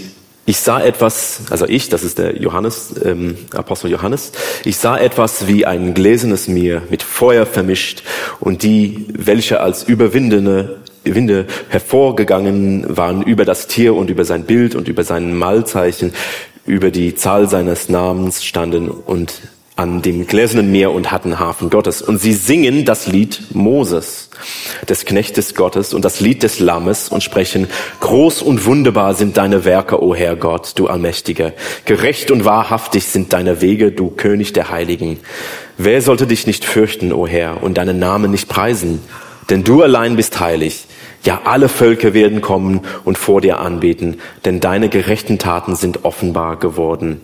ich 0.45 0.57
sah 0.57 0.81
etwas, 0.81 1.43
also 1.49 1.65
ich, 1.65 1.89
das 1.89 2.03
ist 2.03 2.17
der 2.17 2.41
Johannes, 2.41 2.95
ähm, 3.03 3.37
Apostel 3.53 3.91
Johannes, 3.91 4.31
ich 4.65 4.77
sah 4.77 4.97
etwas 4.97 5.47
wie 5.47 5.65
ein 5.65 5.93
gläsernes 5.93 6.47
Meer 6.47 6.81
mit 6.89 7.03
Feuer 7.03 7.45
vermischt 7.45 8.03
und 8.39 8.63
die, 8.63 9.05
welche 9.13 9.61
als 9.61 9.83
überwindende 9.83 10.81
Winde 11.03 11.47
hervorgegangen 11.69 12.97
waren 12.97 13.23
über 13.23 13.45
das 13.45 13.67
Tier 13.67 13.95
und 13.95 14.09
über 14.09 14.25
sein 14.25 14.43
Bild 14.43 14.75
und 14.75 14.87
über 14.87 15.03
sein 15.03 15.35
Malzeichen, 15.35 16.13
über 16.65 16.91
die 16.91 17.15
Zahl 17.15 17.47
seines 17.47 17.89
Namens 17.89 18.43
standen 18.43 18.89
und 18.89 19.41
an 19.81 20.03
dem 20.03 20.27
gläsernen 20.27 20.71
Meer 20.71 20.91
und 20.91 21.11
hatten 21.11 21.39
Hafen 21.39 21.71
Gottes. 21.71 22.03
Und 22.03 22.19
sie 22.19 22.33
singen 22.33 22.85
das 22.85 23.07
Lied 23.07 23.41
Moses, 23.55 24.29
des 24.87 25.05
Knechtes 25.05 25.55
Gottes 25.55 25.95
und 25.95 26.05
das 26.05 26.19
Lied 26.19 26.43
des 26.43 26.59
Lammes 26.59 27.09
und 27.09 27.23
sprechen, 27.23 27.67
groß 27.99 28.43
und 28.43 28.67
wunderbar 28.67 29.15
sind 29.15 29.37
deine 29.37 29.65
Werke, 29.65 30.03
o 30.03 30.13
Herr 30.13 30.35
Gott, 30.35 30.73
du 30.75 30.85
Allmächtiger. 30.85 31.53
Gerecht 31.85 32.29
und 32.29 32.45
wahrhaftig 32.45 33.05
sind 33.05 33.33
deine 33.33 33.61
Wege, 33.61 33.91
du 33.91 34.11
König 34.11 34.53
der 34.53 34.69
Heiligen. 34.69 35.19
Wer 35.79 36.03
sollte 36.03 36.27
dich 36.27 36.45
nicht 36.45 36.63
fürchten, 36.63 37.11
o 37.11 37.25
Herr, 37.25 37.63
und 37.63 37.79
deinen 37.79 37.97
Namen 37.97 38.29
nicht 38.29 38.47
preisen? 38.47 38.99
Denn 39.49 39.63
du 39.63 39.81
allein 39.81 40.15
bist 40.15 40.39
heilig. 40.39 40.85
Ja, 41.23 41.41
alle 41.45 41.69
Völker 41.69 42.13
werden 42.13 42.41
kommen 42.41 42.81
und 43.03 43.17
vor 43.17 43.41
dir 43.41 43.59
anbeten, 43.59 44.19
denn 44.45 44.59
deine 44.59 44.89
gerechten 44.89 45.39
Taten 45.39 45.75
sind 45.75 46.05
offenbar 46.05 46.57
geworden. 46.57 47.19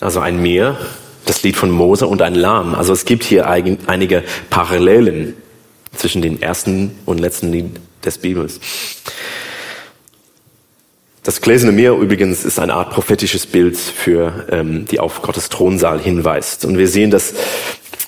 Also 0.00 0.20
ein 0.20 0.42
Meer, 0.42 0.76
das 1.24 1.42
Lied 1.42 1.56
von 1.56 1.70
Mose 1.70 2.06
und 2.06 2.22
ein 2.22 2.34
Lamm. 2.34 2.74
Also 2.74 2.92
es 2.92 3.04
gibt 3.04 3.24
hier 3.24 3.48
einige 3.48 4.24
Parallelen 4.50 5.34
zwischen 5.94 6.22
dem 6.22 6.40
ersten 6.40 6.98
und 7.06 7.18
letzten 7.18 7.52
Lied 7.52 7.70
des 8.04 8.18
Bibels. 8.18 8.60
Das 11.22 11.40
gläserne 11.40 11.72
Meer 11.72 11.94
übrigens 11.94 12.44
ist 12.44 12.60
eine 12.60 12.74
Art 12.74 12.90
prophetisches 12.90 13.46
Bild 13.46 13.76
für 13.76 14.46
ähm, 14.52 14.86
die 14.86 15.00
auf 15.00 15.22
Gottes 15.22 15.48
Thronsaal 15.48 15.98
hinweist. 15.98 16.64
Und 16.64 16.78
wir 16.78 16.86
sehen, 16.86 17.10
dass 17.10 17.34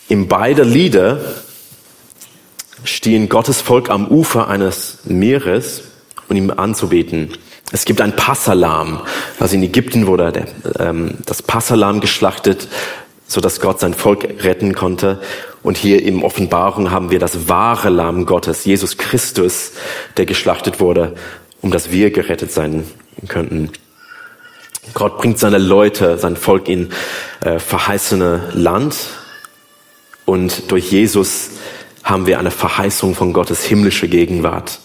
in 0.08 0.28
beide 0.28 0.62
Lieder 0.62 1.20
stehen 2.84 3.28
Gottes 3.28 3.60
Volk 3.60 3.90
am 3.90 4.06
Ufer 4.06 4.48
eines 4.48 4.98
Meeres, 5.04 5.82
um 6.28 6.36
ihm 6.36 6.50
anzubeten. 6.50 7.32
Es 7.70 7.84
gibt 7.84 8.00
ein 8.00 8.16
Passalam. 8.16 9.02
Also 9.38 9.54
in 9.54 9.62
Ägypten 9.62 10.06
wurde 10.06 10.32
der, 10.32 10.46
ähm, 10.78 11.18
das 11.26 11.42
Passalam 11.42 12.00
geschlachtet, 12.00 12.68
so 13.26 13.40
dass 13.40 13.60
Gott 13.60 13.80
sein 13.80 13.94
Volk 13.94 14.26
retten 14.42 14.74
konnte. 14.74 15.20
Und 15.62 15.76
hier 15.76 16.02
im 16.02 16.22
Offenbarung 16.22 16.90
haben 16.90 17.10
wir 17.10 17.18
das 17.18 17.48
wahre 17.48 17.90
Lamm 17.90 18.24
Gottes, 18.24 18.64
Jesus 18.64 18.96
Christus, 18.96 19.72
der 20.16 20.24
geschlachtet 20.24 20.80
wurde, 20.80 21.14
um 21.60 21.70
dass 21.70 21.90
wir 21.90 22.10
gerettet 22.10 22.52
sein 22.52 22.84
könnten. 23.26 23.70
Gott 24.94 25.18
bringt 25.18 25.38
seine 25.38 25.58
Leute, 25.58 26.16
sein 26.16 26.36
Volk 26.36 26.68
in 26.68 26.90
äh, 27.40 27.58
verheißene 27.58 28.50
Land 28.54 28.96
und 30.24 30.70
durch 30.70 30.90
Jesus 30.90 31.50
haben 32.04 32.26
wir 32.26 32.38
eine 32.38 32.50
Verheißung 32.50 33.14
von 33.14 33.32
Gottes 33.32 33.64
himmlische 33.64 34.08
Gegenwart. 34.08 34.78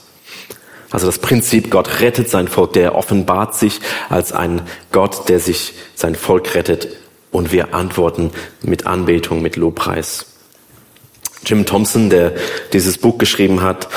Also 0.94 1.08
das 1.08 1.18
Prinzip, 1.18 1.72
Gott 1.72 2.02
rettet 2.02 2.30
sein 2.30 2.48
Volk, 2.48 2.74
der 2.74 2.94
offenbart 2.94 3.56
sich 3.56 3.80
als 4.10 4.32
ein 4.32 4.62
Gott, 4.92 5.28
der 5.28 5.40
sich 5.40 5.74
sein 5.96 6.14
Volk 6.14 6.54
rettet 6.54 6.88
und 7.32 7.52
wir 7.52 7.74
antworten 7.74 8.30
mit 8.62 8.86
Anbetung, 8.86 9.42
mit 9.42 9.56
Lobpreis. 9.56 10.28
Jim 11.46 11.66
Thompson, 11.66 12.12
der 12.12 12.34
dieses 12.74 13.00
Buch 13.00 13.18
geschrieben 13.18 13.64
hat, 13.64 13.90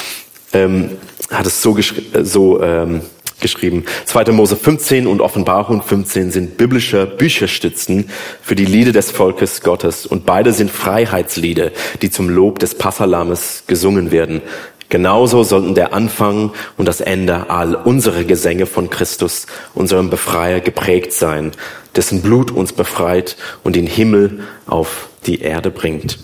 ähm, 0.54 0.96
hat 1.30 1.46
es 1.46 1.60
so, 1.60 1.74
geschri 1.74 2.02
so 2.22 2.62
ähm, 2.62 3.02
geschrieben. 3.40 3.84
2. 4.06 4.32
Mose 4.32 4.56
15 4.56 5.06
und 5.06 5.20
Offenbarung 5.20 5.82
15 5.82 6.30
sind 6.30 6.56
biblische 6.56 7.04
Bücherstützen 7.04 8.08
für 8.40 8.54
die 8.54 8.64
Lieder 8.64 8.92
des 8.92 9.10
Volkes 9.10 9.60
Gottes 9.60 10.06
und 10.06 10.24
beide 10.24 10.54
sind 10.54 10.70
Freiheitslieder, 10.70 11.72
die 12.00 12.10
zum 12.10 12.30
Lob 12.30 12.58
des 12.58 12.74
Passalames 12.74 13.64
gesungen 13.66 14.10
werden. 14.10 14.40
Genauso 14.88 15.42
sollten 15.42 15.74
der 15.74 15.92
Anfang 15.92 16.52
und 16.76 16.86
das 16.86 17.00
Ende 17.00 17.50
all 17.50 17.74
unsere 17.74 18.24
Gesänge 18.24 18.66
von 18.66 18.88
Christus, 18.88 19.46
unserem 19.74 20.10
Befreier, 20.10 20.60
geprägt 20.60 21.12
sein, 21.12 21.52
dessen 21.96 22.22
Blut 22.22 22.50
uns 22.50 22.72
befreit 22.72 23.36
und 23.64 23.74
den 23.74 23.86
Himmel 23.86 24.44
auf 24.66 25.08
die 25.26 25.40
Erde 25.40 25.70
bringt. 25.70 26.18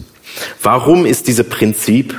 Warum 0.62 1.06
ist 1.06 1.26
dieses 1.26 1.48
Prinzip 1.48 2.14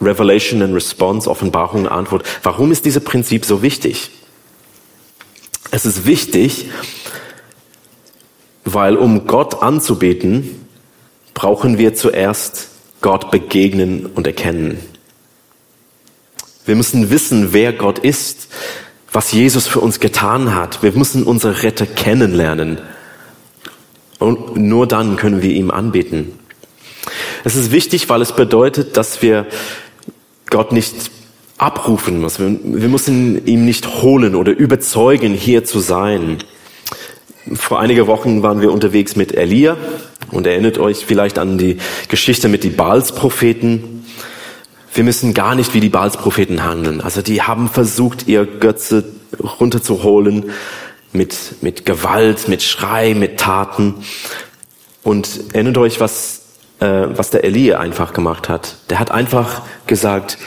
Revelation 0.00 0.62
and 0.62 0.74
Response, 0.74 1.28
Offenbarung, 1.28 1.86
Antwort. 1.86 2.24
Warum 2.42 2.72
ist 2.72 2.84
dieses 2.84 3.04
Prinzip 3.04 3.44
so 3.44 3.62
wichtig? 3.62 4.10
Es 5.70 5.84
ist 5.84 6.06
wichtig, 6.06 6.70
weil 8.64 8.96
um 8.96 9.26
Gott 9.26 9.62
anzubeten, 9.62 10.66
brauchen 11.34 11.78
wir 11.78 11.94
zuerst 11.94 12.68
Gott 13.00 13.30
begegnen 13.30 14.06
und 14.06 14.26
erkennen. 14.26 14.78
Wir 16.70 16.76
müssen 16.76 17.10
wissen, 17.10 17.52
wer 17.52 17.72
Gott 17.72 17.98
ist, 17.98 18.46
was 19.10 19.32
Jesus 19.32 19.66
für 19.66 19.80
uns 19.80 19.98
getan 19.98 20.54
hat. 20.54 20.84
Wir 20.84 20.92
müssen 20.92 21.24
unsere 21.24 21.64
Retter 21.64 21.84
kennenlernen. 21.84 22.78
Und 24.20 24.56
nur 24.56 24.86
dann 24.86 25.16
können 25.16 25.42
wir 25.42 25.50
ihm 25.50 25.72
anbeten. 25.72 26.30
Es 27.42 27.56
ist 27.56 27.72
wichtig, 27.72 28.08
weil 28.08 28.22
es 28.22 28.30
bedeutet, 28.30 28.96
dass 28.96 29.20
wir 29.20 29.48
Gott 30.48 30.70
nicht 30.70 31.10
abrufen 31.58 32.20
müssen. 32.20 32.80
Wir 32.80 32.88
müssen 32.88 33.44
ihn 33.46 33.64
nicht 33.64 34.02
holen 34.02 34.36
oder 34.36 34.52
überzeugen, 34.52 35.34
hier 35.34 35.64
zu 35.64 35.80
sein. 35.80 36.38
Vor 37.52 37.80
einiger 37.80 38.06
Wochen 38.06 38.44
waren 38.44 38.60
wir 38.60 38.70
unterwegs 38.70 39.16
mit 39.16 39.34
Elia 39.34 39.76
und 40.30 40.46
erinnert 40.46 40.78
euch 40.78 41.04
vielleicht 41.04 41.40
an 41.40 41.58
die 41.58 41.78
Geschichte 42.06 42.46
mit 42.48 42.62
den 42.62 42.76
Baals-Propheten. 42.76 43.99
Wir 44.92 45.04
müssen 45.04 45.34
gar 45.34 45.54
nicht 45.54 45.72
wie 45.74 45.80
die 45.80 45.88
Baals-Propheten 45.88 46.64
handeln. 46.64 47.00
Also 47.00 47.22
die 47.22 47.42
haben 47.42 47.68
versucht, 47.68 48.26
ihr 48.26 48.44
Götze 48.44 49.04
runterzuholen 49.60 50.50
mit, 51.12 51.62
mit 51.62 51.86
Gewalt, 51.86 52.48
mit 52.48 52.62
Schrei, 52.62 53.14
mit 53.14 53.38
Taten. 53.38 53.94
Und 55.02 55.54
erinnert 55.54 55.78
euch, 55.78 56.00
was, 56.00 56.42
äh, 56.80 57.06
was 57.08 57.30
der 57.30 57.44
Elia 57.44 57.78
einfach 57.78 58.12
gemacht 58.12 58.48
hat. 58.48 58.76
Der 58.90 58.98
hat 58.98 59.10
einfach 59.10 59.62
gesagt, 59.86 60.38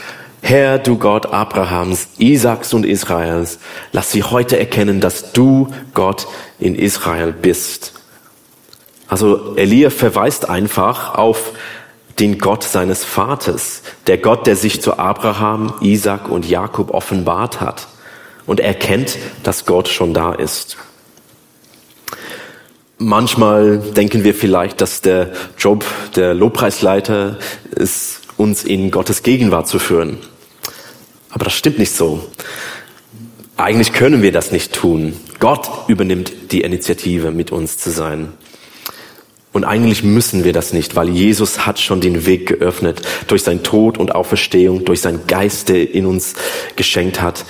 Herr, 0.42 0.78
du 0.78 0.98
Gott 0.98 1.26
Abrahams, 1.32 2.08
Isaaks 2.18 2.74
und 2.74 2.84
Israels, 2.84 3.58
lass 3.92 4.12
sie 4.12 4.22
heute 4.22 4.58
erkennen, 4.58 5.00
dass 5.00 5.32
du 5.32 5.72
Gott 5.94 6.26
in 6.58 6.74
Israel 6.74 7.32
bist. 7.32 7.94
Also 9.08 9.56
Elia 9.56 9.88
verweist 9.88 10.48
einfach 10.48 11.14
auf 11.14 11.52
den 12.18 12.38
Gott 12.38 12.64
seines 12.64 13.04
Vaters, 13.04 13.82
der 14.06 14.18
Gott, 14.18 14.46
der 14.46 14.56
sich 14.56 14.80
zu 14.80 14.98
Abraham, 14.98 15.74
Isaak 15.80 16.28
und 16.28 16.48
Jakob 16.48 16.92
offenbart 16.92 17.60
hat 17.60 17.88
und 18.46 18.60
erkennt, 18.60 19.18
dass 19.42 19.66
Gott 19.66 19.88
schon 19.88 20.14
da 20.14 20.32
ist. 20.32 20.76
Manchmal 22.98 23.78
denken 23.78 24.22
wir 24.22 24.34
vielleicht, 24.34 24.80
dass 24.80 25.00
der 25.00 25.32
Job 25.58 25.84
der 26.14 26.32
Lobpreisleiter 26.32 27.38
ist, 27.72 28.20
uns 28.36 28.64
in 28.64 28.90
Gottes 28.90 29.22
Gegenwart 29.22 29.68
zu 29.68 29.78
führen. 29.78 30.18
Aber 31.30 31.44
das 31.44 31.54
stimmt 31.54 31.78
nicht 31.78 31.94
so. 31.94 32.24
Eigentlich 33.56 33.92
können 33.92 34.22
wir 34.22 34.32
das 34.32 34.52
nicht 34.52 34.72
tun. 34.72 35.16
Gott 35.40 35.68
übernimmt 35.88 36.52
die 36.52 36.60
Initiative, 36.62 37.30
mit 37.32 37.50
uns 37.52 37.78
zu 37.78 37.90
sein. 37.90 38.32
Und 39.54 39.62
eigentlich 39.62 40.02
müssen 40.02 40.42
wir 40.42 40.52
das 40.52 40.72
nicht, 40.72 40.96
weil 40.96 41.08
Jesus 41.08 41.64
hat 41.64 41.78
schon 41.78 42.00
den 42.00 42.26
Weg 42.26 42.46
geöffnet 42.46 43.02
durch 43.28 43.44
sein 43.44 43.62
Tod 43.62 43.98
und 43.98 44.12
Auferstehung, 44.12 44.84
durch 44.84 45.00
sein 45.00 45.28
Geist, 45.28 45.68
der 45.68 45.94
in 45.94 46.06
uns 46.06 46.34
geschenkt 46.74 47.22
hat, 47.22 47.44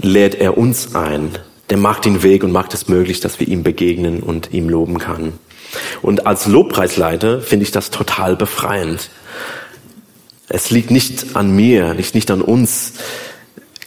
lädt 0.00 0.36
er 0.36 0.56
uns 0.56 0.94
ein. 0.94 1.36
Der 1.68 1.76
macht 1.76 2.06
den 2.06 2.22
Weg 2.22 2.44
und 2.44 2.50
macht 2.50 2.72
es 2.72 2.88
möglich, 2.88 3.20
dass 3.20 3.40
wir 3.40 3.46
ihm 3.46 3.62
begegnen 3.62 4.20
und 4.20 4.54
ihm 4.54 4.70
loben 4.70 4.98
kann. 4.98 5.34
Und 6.00 6.26
als 6.26 6.46
Lobpreisleiter 6.46 7.42
finde 7.42 7.64
ich 7.64 7.72
das 7.72 7.90
total 7.90 8.34
befreiend. 8.34 9.10
Es 10.48 10.70
liegt 10.70 10.90
nicht 10.90 11.36
an 11.36 11.54
mir, 11.54 11.92
liegt 11.92 12.14
nicht 12.14 12.30
an 12.30 12.40
uns, 12.40 12.94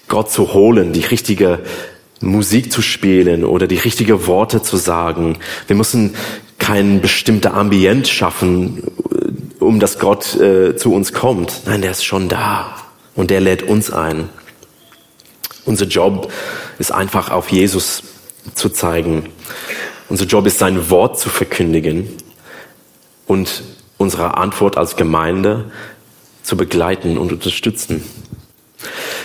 Gott 0.07 0.29
zu 0.29 0.53
holen, 0.53 0.93
die 0.93 1.05
richtige 1.05 1.57
Musik 2.19 2.71
zu 2.71 2.83
spielen 2.83 3.43
oder 3.43 3.65
die 3.65 3.77
richtige 3.77 4.27
Worte 4.27 4.61
zu 4.61 4.77
sagen. 4.77 5.39
Wir 5.65 5.75
müssen 5.75 6.13
kein 6.61 7.01
bestimmter 7.01 7.55
Ambient 7.55 8.07
schaffen, 8.07 8.83
um 9.59 9.79
dass 9.79 9.97
Gott 9.97 10.35
äh, 10.35 10.75
zu 10.75 10.93
uns 10.93 11.11
kommt. 11.11 11.63
Nein, 11.65 11.81
der 11.81 11.91
ist 11.91 12.05
schon 12.05 12.29
da 12.29 12.77
und 13.15 13.31
der 13.31 13.41
lädt 13.41 13.63
uns 13.63 13.91
ein. 13.91 14.29
Unser 15.65 15.85
Job 15.85 16.31
ist 16.77 16.91
einfach 16.91 17.31
auf 17.31 17.51
Jesus 17.51 18.03
zu 18.53 18.69
zeigen. 18.69 19.29
Unser 20.07 20.25
Job 20.25 20.45
ist 20.45 20.59
sein 20.59 20.91
Wort 20.91 21.19
zu 21.19 21.29
verkündigen 21.29 22.07
und 23.25 23.63
unsere 23.97 24.37
Antwort 24.37 24.77
als 24.77 24.95
Gemeinde 24.95 25.71
zu 26.43 26.55
begleiten 26.57 27.17
und 27.17 27.31
unterstützen. 27.31 28.03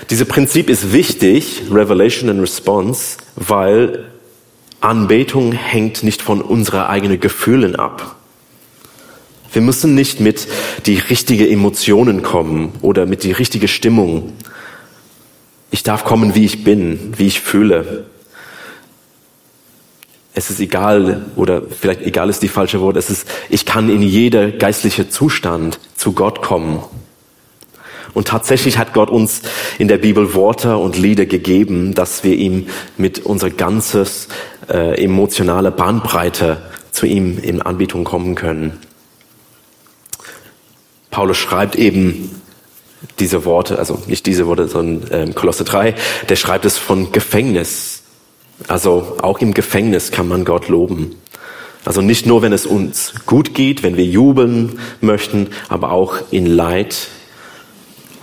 Dieses 0.08 0.26
Prinzip 0.26 0.70
ist 0.70 0.92
wichtig, 0.92 1.64
Revelation 1.70 2.30
and 2.30 2.40
Response, 2.40 3.18
weil 3.34 4.04
Anbetung 4.86 5.50
hängt 5.50 6.04
nicht 6.04 6.22
von 6.22 6.40
unseren 6.40 6.82
eigenen 6.82 7.18
Gefühlen 7.18 7.74
ab. 7.74 8.14
Wir 9.52 9.60
müssen 9.60 9.96
nicht 9.96 10.20
mit 10.20 10.46
die 10.86 10.98
richtigen 10.98 11.50
Emotionen 11.50 12.22
kommen 12.22 12.72
oder 12.82 13.04
mit 13.04 13.24
die 13.24 13.32
richtige 13.32 13.66
Stimmung. 13.66 14.32
Ich 15.72 15.82
darf 15.82 16.04
kommen, 16.04 16.36
wie 16.36 16.44
ich 16.44 16.62
bin, 16.62 17.14
wie 17.16 17.26
ich 17.26 17.40
fühle. 17.40 18.04
Es 20.34 20.50
ist 20.50 20.60
egal, 20.60 21.24
oder 21.34 21.62
vielleicht 21.62 22.02
egal 22.02 22.30
ist 22.30 22.42
die 22.42 22.48
falsche 22.48 22.80
Wort, 22.80 22.96
es 22.96 23.10
ist, 23.10 23.26
ich 23.48 23.66
kann 23.66 23.88
in 23.88 24.02
jeder 24.02 24.52
geistliche 24.52 25.08
Zustand 25.08 25.80
zu 25.96 26.12
Gott 26.12 26.42
kommen. 26.42 26.80
Und 28.14 28.28
tatsächlich 28.28 28.78
hat 28.78 28.94
Gott 28.94 29.10
uns 29.10 29.42
in 29.78 29.88
der 29.88 29.98
Bibel 29.98 30.34
Worte 30.34 30.76
und 30.76 30.96
Lieder 30.98 31.26
gegeben, 31.26 31.94
dass 31.94 32.24
wir 32.24 32.36
ihm 32.36 32.68
mit 32.96 33.20
unserer 33.20 33.50
ganzes 33.50 34.28
äh, 34.68 35.02
emotionale 35.02 35.70
Bandbreite 35.70 36.58
zu 36.90 37.06
ihm 37.06 37.38
in 37.38 37.62
Anbetung 37.62 38.04
kommen 38.04 38.34
können. 38.34 38.78
Paulus 41.10 41.36
schreibt 41.36 41.76
eben 41.76 42.40
diese 43.18 43.44
Worte, 43.44 43.78
also 43.78 44.02
nicht 44.06 44.26
diese 44.26 44.46
Worte, 44.46 44.68
sondern 44.68 45.10
äh, 45.10 45.32
Kolosse 45.32 45.64
3, 45.64 45.94
der 46.28 46.36
schreibt 46.36 46.64
es 46.64 46.76
von 46.78 47.12
Gefängnis. 47.12 48.02
Also 48.68 49.16
auch 49.20 49.38
im 49.40 49.54
Gefängnis 49.54 50.10
kann 50.10 50.28
man 50.28 50.44
Gott 50.44 50.68
loben. 50.68 51.16
Also 51.84 52.00
nicht 52.00 52.26
nur, 52.26 52.42
wenn 52.42 52.52
es 52.52 52.66
uns 52.66 53.12
gut 53.26 53.54
geht, 53.54 53.82
wenn 53.82 53.96
wir 53.96 54.04
jubeln 54.04 54.80
möchten, 55.00 55.48
aber 55.68 55.92
auch 55.92 56.16
in 56.30 56.46
Leid, 56.46 57.08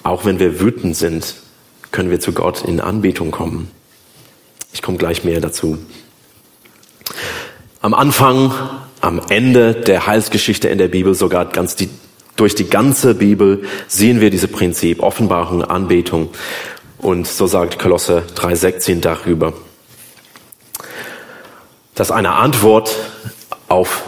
auch 0.03 0.25
wenn 0.25 0.39
wir 0.39 0.59
wütend 0.59 0.95
sind, 0.95 1.35
können 1.91 2.11
wir 2.11 2.19
zu 2.19 2.33
Gott 2.33 2.63
in 2.63 2.79
Anbetung 2.79 3.31
kommen. 3.31 3.71
Ich 4.73 4.81
komme 4.81 4.97
gleich 4.97 5.23
mehr 5.23 5.39
dazu. 5.39 5.77
Am 7.81 7.93
Anfang, 7.93 8.51
am 9.01 9.21
Ende 9.29 9.73
der 9.73 10.07
Heilsgeschichte 10.07 10.67
in 10.69 10.77
der 10.77 10.87
Bibel, 10.87 11.13
sogar 11.15 11.45
ganz 11.45 11.75
die, 11.75 11.89
durch 12.35 12.55
die 12.55 12.69
ganze 12.69 13.15
Bibel 13.15 13.63
sehen 13.87 14.19
wir 14.21 14.29
diese 14.29 14.47
Prinzip 14.47 15.01
Offenbarung, 15.01 15.63
Anbetung. 15.63 16.29
Und 16.97 17.27
so 17.27 17.47
sagt 17.47 17.79
Kolosse 17.79 18.23
3,16 18.35 19.01
darüber, 19.01 19.53
dass 21.95 22.11
eine 22.11 22.33
Antwort 22.33 22.95
auf 23.67 24.03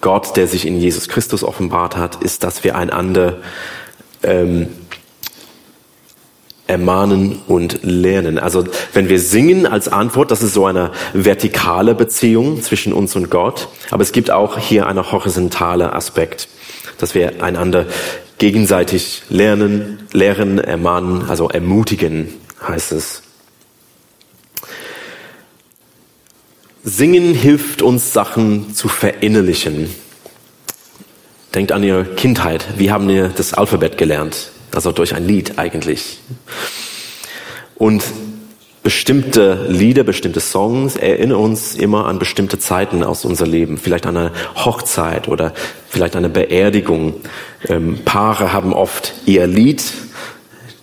Gott, 0.00 0.36
der 0.36 0.46
sich 0.46 0.66
in 0.66 0.78
Jesus 0.78 1.08
Christus 1.08 1.42
offenbart 1.42 1.96
hat, 1.96 2.22
ist, 2.22 2.44
dass 2.44 2.64
wir 2.64 2.76
einander 2.76 3.38
ähm, 4.22 4.68
ermahnen 6.66 7.40
und 7.48 7.80
lernen. 7.82 8.38
Also 8.38 8.64
wenn 8.92 9.08
wir 9.08 9.18
singen 9.18 9.66
als 9.66 9.88
Antwort, 9.88 10.30
das 10.30 10.42
ist 10.42 10.54
so 10.54 10.66
eine 10.66 10.92
vertikale 11.12 11.94
Beziehung 11.94 12.62
zwischen 12.62 12.92
uns 12.92 13.16
und 13.16 13.28
Gott, 13.28 13.68
aber 13.90 14.02
es 14.02 14.12
gibt 14.12 14.30
auch 14.30 14.56
hier 14.56 14.86
einen 14.86 15.10
horizontalen 15.10 15.90
Aspekt, 15.90 16.48
dass 16.98 17.14
wir 17.14 17.42
einander 17.42 17.86
gegenseitig 18.38 19.22
lernen, 19.28 19.98
lehren, 20.12 20.58
ermahnen, 20.58 21.28
also 21.28 21.48
ermutigen 21.48 22.28
heißt 22.66 22.92
es. 22.92 23.22
Singen 26.82 27.34
hilft 27.34 27.82
uns, 27.82 28.12
Sachen 28.12 28.74
zu 28.74 28.88
verinnerlichen. 28.88 29.90
Denkt 31.54 31.72
an 31.72 31.82
Ihre 31.82 32.04
Kindheit. 32.04 32.64
Wie 32.76 32.92
haben 32.92 33.10
ihr 33.10 33.28
das 33.28 33.54
Alphabet 33.54 33.98
gelernt? 33.98 34.50
Also 34.72 34.92
durch 34.92 35.14
ein 35.14 35.26
Lied 35.26 35.58
eigentlich. 35.58 36.20
Und 37.74 38.04
bestimmte 38.84 39.66
Lieder, 39.68 40.04
bestimmte 40.04 40.38
Songs 40.38 40.94
erinnern 40.96 41.38
uns 41.38 41.74
immer 41.74 42.06
an 42.06 42.20
bestimmte 42.20 42.60
Zeiten 42.60 43.02
aus 43.02 43.24
unserem 43.24 43.50
Leben. 43.50 43.78
Vielleicht 43.78 44.06
an 44.06 44.16
eine 44.16 44.32
Hochzeit 44.54 45.26
oder 45.26 45.52
vielleicht 45.88 46.14
eine 46.14 46.28
Beerdigung. 46.28 47.14
Ähm, 47.68 47.98
Paare 48.04 48.52
haben 48.52 48.72
oft 48.72 49.14
ihr 49.26 49.48
Lied, 49.48 49.82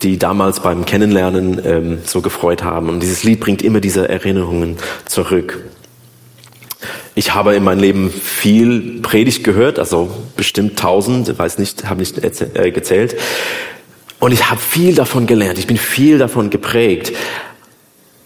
die 0.01 0.19
damals 0.19 0.59
beim 0.59 0.85
Kennenlernen 0.85 1.61
ähm, 1.65 1.99
so 2.03 2.21
gefreut 2.21 2.63
haben. 2.63 2.89
Und 2.89 2.99
dieses 2.99 3.23
Lied 3.23 3.39
bringt 3.39 3.61
immer 3.61 3.79
diese 3.79 4.09
Erinnerungen 4.09 4.75
zurück. 5.05 5.63
Ich 7.17 7.33
habe 7.33 7.55
in 7.55 7.63
meinem 7.63 7.79
Leben 7.79 8.11
viel 8.11 9.01
Predigt 9.01 9.43
gehört, 9.43 9.79
also 9.79 10.11
bestimmt 10.35 10.77
tausend, 10.77 11.39
weiß 11.39 11.57
nicht, 11.57 11.89
habe 11.89 11.99
nicht 11.99 12.19
äh, 12.19 12.69
gezählt. 12.69 13.15
Und 14.19 14.33
ich 14.33 14.51
habe 14.51 14.61
viel 14.61 14.93
davon 14.93 15.25
gelernt, 15.25 15.57
ich 15.57 15.65
bin 15.65 15.77
viel 15.77 16.19
davon 16.19 16.51
geprägt. 16.51 17.13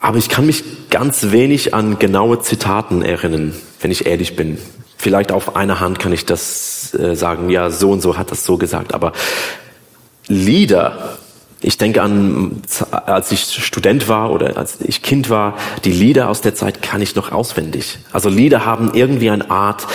Aber 0.01 0.17
ich 0.17 0.27
kann 0.27 0.45
mich 0.45 0.89
ganz 0.89 1.32
wenig 1.32 1.73
an 1.73 1.99
genaue 1.99 2.41
Zitaten 2.41 3.01
erinnern, 3.01 3.54
wenn 3.80 3.91
ich 3.91 4.08
ehrlich 4.08 4.36
bin. 4.36 4.58
Vielleicht 4.97 5.32
auf 5.32 5.56
einer 5.56 5.80
Hand 5.80 5.99
kann 5.99 6.12
ich 6.12 6.25
das 6.25 6.93
äh, 6.93 7.15
sagen, 7.15 7.49
ja, 7.49 7.69
so 7.69 7.91
und 7.91 8.01
so 8.01 8.17
hat 8.17 8.30
das 8.30 8.43
so 8.43 8.58
gesagt. 8.58 8.93
Aber 8.93 9.13
Lieder, 10.27 11.17
ich 11.62 11.78
denke 11.78 12.02
an, 12.02 12.62
als 12.89 13.32
ich 13.32 13.43
Student 13.43 14.08
war 14.08 14.32
oder 14.32 14.58
als 14.58 14.78
ich 14.82 15.02
Kind 15.02 15.30
war, 15.30 15.58
die 15.86 15.91
Lieder 15.91 16.30
aus 16.30 16.41
der 16.41 16.56
Zeit 16.56 16.82
kann 16.82 17.02
ich 17.02 17.15
noch 17.15 17.32
auswendig. 17.32 18.00
Also 18.12 18.30
Lieder 18.30 18.65
haben 18.65 18.91
irgendwie 18.93 19.30
eine 19.30 19.50
Art, 19.52 19.88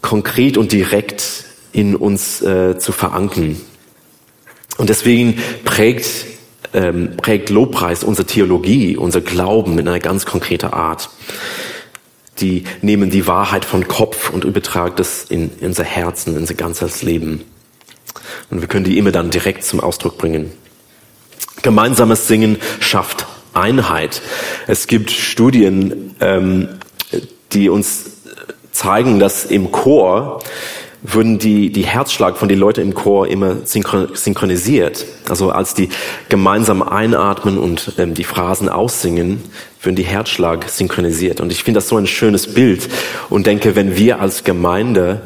konkret 0.00 0.56
und 0.56 0.70
direkt 0.70 1.44
in 1.72 1.96
uns 1.96 2.40
äh, 2.40 2.78
zu 2.78 2.92
verankern. 2.92 3.60
Und 4.78 4.88
deswegen 4.88 5.42
prägt, 5.64 6.26
ähm, 6.72 7.16
prägt 7.16 7.50
Lobpreis 7.50 8.04
unsere 8.04 8.26
Theologie, 8.26 8.96
unser 8.96 9.20
Glauben 9.20 9.78
in 9.78 9.88
einer 9.88 9.98
ganz 9.98 10.24
konkreten 10.24 10.66
Art. 10.66 11.10
Die 12.38 12.64
nehmen 12.82 13.10
die 13.10 13.26
Wahrheit 13.26 13.64
von 13.64 13.88
Kopf 13.88 14.30
und 14.30 14.44
übertragen 14.44 14.94
das 14.96 15.24
in, 15.24 15.50
in 15.58 15.68
unser 15.68 15.84
Herzen, 15.84 16.34
in 16.34 16.42
unser 16.42 16.54
ganzes 16.54 17.02
Leben. 17.02 17.42
Und 18.50 18.60
wir 18.60 18.68
können 18.68 18.84
die 18.84 18.98
immer 18.98 19.10
dann 19.10 19.30
direkt 19.30 19.64
zum 19.64 19.80
Ausdruck 19.80 20.18
bringen. 20.18 20.52
Gemeinsames 21.62 22.28
Singen 22.28 22.58
schafft 22.80 23.26
Einheit. 23.54 24.20
Es 24.66 24.86
gibt 24.86 25.10
Studien, 25.10 26.14
ähm, 26.20 26.68
die 27.52 27.68
uns 27.68 28.04
zeigen, 28.72 29.18
dass 29.18 29.44
im 29.44 29.72
Chor 29.72 30.40
würden 31.02 31.38
die, 31.38 31.70
die 31.70 31.84
Herzschlag 31.84 32.36
von 32.36 32.48
den 32.48 32.58
Leuten 32.58 32.80
im 32.80 32.94
Chor 32.94 33.28
immer 33.28 33.58
synchronisiert. 33.64 35.04
Also 35.28 35.50
als 35.50 35.74
die 35.74 35.88
gemeinsam 36.28 36.82
einatmen 36.82 37.58
und 37.58 37.92
ähm, 37.98 38.14
die 38.14 38.24
Phrasen 38.24 38.68
aussingen, 38.68 39.42
würden 39.82 39.96
die 39.96 40.04
Herzschlag 40.04 40.68
synchronisiert. 40.68 41.40
Und 41.40 41.52
ich 41.52 41.62
finde 41.62 41.78
das 41.78 41.88
so 41.88 41.96
ein 41.96 42.06
schönes 42.06 42.54
Bild 42.54 42.88
und 43.30 43.46
denke, 43.46 43.76
wenn 43.76 43.96
wir 43.96 44.20
als 44.20 44.44
Gemeinde 44.44 45.22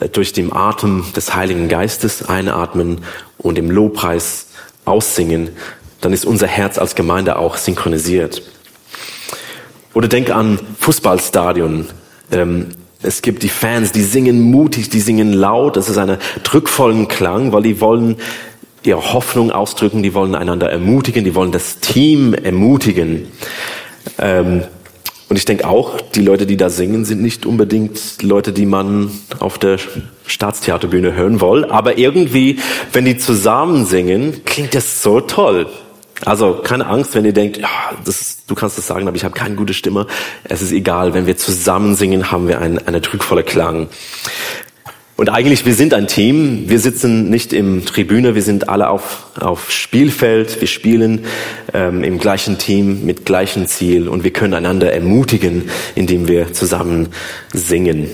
äh, 0.00 0.08
durch 0.08 0.32
den 0.32 0.52
Atem 0.52 1.04
des 1.14 1.34
Heiligen 1.34 1.68
Geistes 1.68 2.28
einatmen 2.28 3.02
und 3.38 3.58
im 3.58 3.70
Lobpreis 3.70 4.45
aussingen, 4.86 5.50
dann 6.00 6.12
ist 6.12 6.24
unser 6.24 6.46
Herz 6.46 6.78
als 6.78 6.94
Gemeinde 6.94 7.36
auch 7.36 7.56
synchronisiert. 7.56 8.42
Oder 9.92 10.08
denk 10.08 10.30
an 10.30 10.58
Fußballstadion. 10.78 11.86
Ähm, 12.32 12.68
es 13.02 13.22
gibt 13.22 13.42
die 13.42 13.48
Fans, 13.48 13.92
die 13.92 14.02
singen 14.02 14.40
mutig, 14.40 14.88
die 14.88 15.00
singen 15.00 15.32
laut. 15.32 15.76
Das 15.76 15.88
ist 15.88 15.98
einen 15.98 16.18
drückvollen 16.42 17.08
Klang, 17.08 17.52
weil 17.52 17.62
die 17.62 17.80
wollen 17.80 18.16
ihre 18.82 19.12
Hoffnung 19.12 19.50
ausdrücken, 19.50 20.02
die 20.02 20.14
wollen 20.14 20.34
einander 20.34 20.70
ermutigen, 20.70 21.24
die 21.24 21.34
wollen 21.34 21.52
das 21.52 21.80
Team 21.80 22.34
ermutigen. 22.34 23.28
Ähm, 24.18 24.62
und 25.28 25.36
ich 25.36 25.44
denke 25.44 25.66
auch, 25.66 26.00
die 26.00 26.22
Leute, 26.22 26.46
die 26.46 26.56
da 26.56 26.70
singen, 26.70 27.04
sind 27.04 27.20
nicht 27.20 27.46
unbedingt 27.46 28.22
Leute, 28.22 28.52
die 28.52 28.66
man 28.66 29.10
auf 29.40 29.58
der 29.58 29.78
Staatstheaterbühne 30.26 31.14
hören 31.14 31.40
will. 31.40 31.64
Aber 31.66 31.98
irgendwie, 31.98 32.58
wenn 32.92 33.04
die 33.04 33.16
zusammen 33.16 33.86
singen, 33.86 34.44
klingt 34.44 34.74
das 34.74 35.02
so 35.02 35.20
toll. 35.20 35.66
Also 36.24 36.60
keine 36.62 36.86
Angst, 36.86 37.14
wenn 37.14 37.24
ihr 37.24 37.34
denkt, 37.34 37.58
ja, 37.58 37.68
das, 38.04 38.38
du 38.46 38.54
kannst 38.54 38.78
das 38.78 38.86
sagen, 38.86 39.06
aber 39.06 39.16
ich 39.16 39.24
habe 39.24 39.34
keine 39.34 39.54
gute 39.54 39.74
Stimme. 39.74 40.06
Es 40.44 40.62
ist 40.62 40.72
egal, 40.72 41.12
wenn 41.12 41.26
wir 41.26 41.36
zusammen 41.36 41.94
singen, 41.94 42.30
haben 42.30 42.48
wir 42.48 42.60
einen, 42.60 42.78
einen 42.78 43.02
drückvoller 43.02 43.42
Klang. 43.42 43.88
Und 45.16 45.30
eigentlich, 45.30 45.64
wir 45.64 45.74
sind 45.74 45.94
ein 45.94 46.08
Team. 46.08 46.68
Wir 46.68 46.78
sitzen 46.78 47.30
nicht 47.30 47.54
im 47.54 47.86
Tribüne, 47.86 48.34
wir 48.34 48.42
sind 48.42 48.68
alle 48.68 48.90
auf, 48.90 49.28
auf 49.40 49.70
Spielfeld. 49.70 50.60
Wir 50.60 50.68
spielen 50.68 51.24
ähm, 51.72 52.04
im 52.04 52.18
gleichen 52.18 52.58
Team 52.58 53.04
mit 53.06 53.24
gleichem 53.24 53.66
Ziel 53.66 54.08
und 54.08 54.24
wir 54.24 54.32
können 54.32 54.52
einander 54.52 54.92
ermutigen, 54.92 55.70
indem 55.94 56.28
wir 56.28 56.52
zusammen 56.52 57.08
singen. 57.52 58.10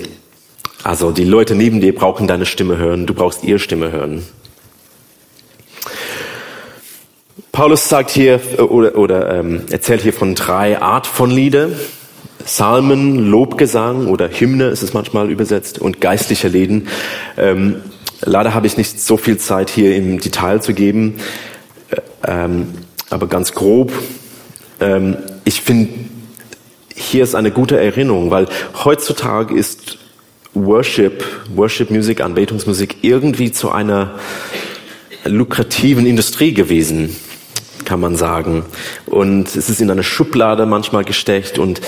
Also 0.83 1.11
die 1.11 1.23
Leute 1.23 1.55
neben 1.55 1.79
dir 1.79 1.95
brauchen 1.95 2.27
deine 2.27 2.45
Stimme 2.45 2.77
hören, 2.77 3.05
du 3.05 3.13
brauchst 3.13 3.43
ihre 3.43 3.59
Stimme 3.59 3.91
hören. 3.91 4.23
Paulus 7.53 7.87
sagt 7.87 8.09
hier 8.09 8.41
äh, 8.57 8.61
oder, 8.61 8.97
oder 8.97 9.39
ähm, 9.39 9.61
erzählt 9.69 10.01
hier 10.01 10.13
von 10.13 10.35
drei 10.35 10.81
Art 10.81 11.07
von 11.07 11.31
Lieder. 11.31 11.69
Psalmen, 12.43 13.29
Lobgesang 13.29 14.07
oder 14.07 14.27
Hymne 14.27 14.67
ist 14.67 14.83
es 14.83 14.93
manchmal 14.93 15.29
übersetzt 15.29 15.79
und 15.79 16.01
geistliche 16.01 16.49
Lieden. 16.49 16.89
Ähm, 17.37 17.81
leider 18.21 18.53
habe 18.53 18.67
ich 18.67 18.75
nicht 18.75 18.99
so 18.99 19.15
viel 19.15 19.37
Zeit 19.37 19.69
hier 19.69 19.95
im 19.95 20.19
Detail 20.19 20.61
zu 20.61 20.73
geben, 20.73 21.19
äh, 21.91 22.01
ähm, 22.27 22.67
aber 23.09 23.27
ganz 23.27 23.53
grob. 23.53 23.93
Ähm, 24.81 25.15
ich 25.45 25.61
finde, 25.61 25.93
hier 26.93 27.23
ist 27.23 27.35
eine 27.35 27.51
gute 27.51 27.79
Erinnerung, 27.79 28.29
weil 28.31 28.47
heutzutage 28.83 29.55
ist 29.55 29.99
Worship, 30.53 31.23
Worship 31.55 31.89
Music, 31.89 32.21
Anbetungsmusik 32.21 32.97
irgendwie 33.01 33.51
zu 33.51 33.71
einer 33.71 34.19
lukrativen 35.25 36.05
Industrie 36.05 36.53
gewesen 36.53 37.15
kann 37.83 37.99
man 37.99 38.15
sagen. 38.15 38.63
Und 39.05 39.55
es 39.55 39.69
ist 39.69 39.81
in 39.81 39.91
eine 39.91 40.03
Schublade 40.03 40.65
manchmal 40.65 41.03
gesteckt 41.03 41.59
und 41.59 41.81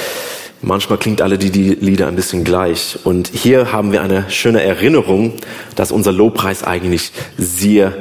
manchmal 0.61 0.97
klingt 0.97 1.21
alle 1.21 1.37
die, 1.37 1.51
die 1.51 1.75
Lieder 1.75 2.07
ein 2.07 2.15
bisschen 2.15 2.43
gleich. 2.43 2.99
Und 3.03 3.29
hier 3.33 3.71
haben 3.71 3.91
wir 3.91 4.01
eine 4.01 4.29
schöne 4.29 4.61
Erinnerung, 4.61 5.33
dass 5.75 5.91
unser 5.91 6.11
Lobpreis 6.11 6.63
eigentlich 6.63 7.11
sehr 7.37 7.93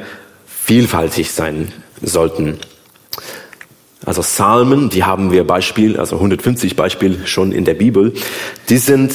vielfältig 0.45 1.31
sein 1.31 1.71
sollten. 2.01 2.59
Also 4.05 4.21
Psalmen, 4.21 4.89
die 4.89 5.03
haben 5.03 5.31
wir 5.31 5.45
Beispiel, 5.45 5.97
also 5.97 6.17
150 6.17 6.75
Beispiel 6.75 7.25
schon 7.25 7.51
in 7.51 7.65
der 7.65 7.73
Bibel, 7.73 8.13
die 8.69 8.77
sind 8.77 9.13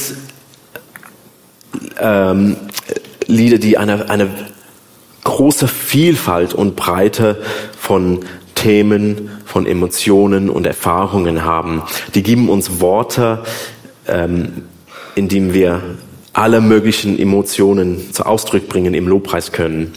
ähm, 1.98 2.56
Lieder, 3.26 3.58
die 3.58 3.78
eine, 3.78 4.10
eine 4.10 4.28
große 5.24 5.68
Vielfalt 5.68 6.54
und 6.54 6.76
Breite 6.76 7.42
von 7.78 8.20
Themen, 8.54 9.30
von 9.44 9.66
Emotionen 9.66 10.50
und 10.50 10.66
Erfahrungen 10.66 11.44
haben. 11.44 11.82
Die 12.14 12.22
geben 12.22 12.48
uns 12.48 12.80
Worte, 12.80 13.42
ähm, 14.06 14.64
in 15.14 15.28
denen 15.28 15.54
wir 15.54 15.80
alle 16.32 16.60
möglichen 16.60 17.18
Emotionen 17.18 18.12
zu 18.12 18.24
Ausdruck 18.24 18.68
bringen, 18.68 18.94
im 18.94 19.08
Lobpreis 19.08 19.52
können. 19.52 19.92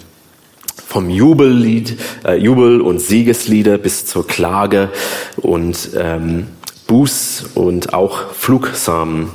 Vom 0.88 1.10
Jubellied, 1.10 1.98
äh, 2.26 2.36
Jubel 2.36 2.82
und 2.82 3.00
Siegeslieder 3.00 3.78
bis 3.78 4.06
zur 4.06 4.28
Klage 4.28 4.90
und 5.38 5.90
ähm, 5.98 6.48
Buß 6.88 7.52
und 7.56 7.94
auch 7.94 8.34
Flugsamen. 8.34 9.30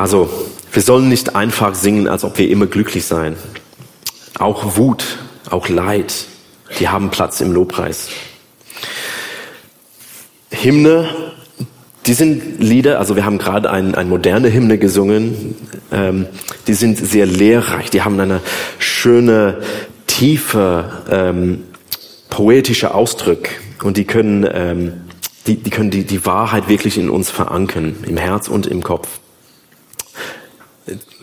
Also, 0.00 0.30
wir 0.72 0.80
sollen 0.80 1.10
nicht 1.10 1.36
einfach 1.36 1.74
singen, 1.74 2.08
als 2.08 2.24
ob 2.24 2.38
wir 2.38 2.48
immer 2.48 2.64
glücklich 2.64 3.04
seien. 3.04 3.36
Auch 4.38 4.78
Wut, 4.78 5.04
auch 5.50 5.68
Leid, 5.68 6.24
die 6.78 6.88
haben 6.88 7.10
Platz 7.10 7.42
im 7.42 7.52
Lobpreis. 7.52 8.08
Hymne, 10.50 11.06
die 12.06 12.14
sind 12.14 12.62
Lieder, 12.62 12.98
also 12.98 13.14
wir 13.14 13.26
haben 13.26 13.36
gerade 13.36 13.70
ein, 13.70 13.94
ein 13.94 14.08
moderne 14.08 14.50
Hymne 14.50 14.78
gesungen, 14.78 15.54
ähm, 15.92 16.26
die 16.66 16.72
sind 16.72 16.96
sehr 16.96 17.26
lehrreich, 17.26 17.90
die 17.90 18.00
haben 18.00 18.18
eine 18.18 18.40
schöne, 18.78 19.60
tiefe, 20.06 21.02
ähm, 21.10 21.64
poetische 22.30 22.94
Ausdruck 22.94 23.50
und 23.82 23.98
die 23.98 24.06
können, 24.06 24.48
ähm, 24.50 24.92
die, 25.46 25.56
die 25.56 25.68
können 25.68 25.90
die, 25.90 26.04
die 26.04 26.24
Wahrheit 26.24 26.70
wirklich 26.70 26.96
in 26.96 27.10
uns 27.10 27.30
verankern, 27.30 27.96
im 28.06 28.16
Herz 28.16 28.48
und 28.48 28.66
im 28.66 28.82
Kopf 28.82 29.19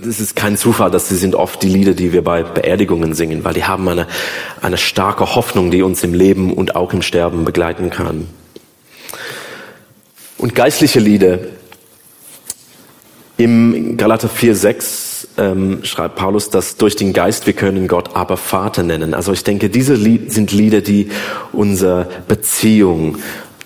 es 0.08 0.20
ist 0.20 0.36
kein 0.36 0.56
Zufall, 0.58 0.92
dass 0.92 1.10
sie 1.10 1.16
sind 1.16 1.36
oft 1.36 1.62
die 1.62 1.70
Lieder, 1.70 1.94
die 1.94 2.14
wir 2.14 2.24
bei 2.24 2.44
Beerdigungen 2.44 3.14
singen, 3.14 3.44
weil 3.44 3.54
die 3.54 3.66
haben 3.66 3.88
eine, 3.88 4.08
eine 4.62 4.78
starke 4.78 5.36
Hoffnung, 5.36 5.72
die 5.72 5.82
uns 5.82 6.04
im 6.04 6.14
Leben 6.14 6.54
und 6.54 6.76
auch 6.76 6.94
im 6.94 7.02
Sterben 7.02 7.44
begleiten 7.44 7.90
kann. 7.90 8.28
Und 10.38 10.56
geistliche 10.56 11.00
Lieder. 11.00 11.40
Im 13.38 13.98
Galater 13.98 14.30
4,6 14.30 15.28
ähm, 15.38 15.84
schreibt 15.84 16.16
Paulus, 16.16 16.50
dass 16.50 16.78
durch 16.78 16.96
den 16.96 17.14
Geist 17.14 17.46
wir 17.46 17.54
können 17.54 17.88
Gott 17.88 18.16
aber 18.16 18.38
Vater 18.38 18.84
nennen. 18.84 19.14
Also 19.14 19.32
ich 19.32 19.44
denke, 19.44 19.70
diese 19.70 19.94
Lied 19.94 20.32
sind 20.32 20.52
Lieder, 20.52 20.82
die 20.82 21.10
unsere 21.54 22.08
Beziehung, 22.28 23.18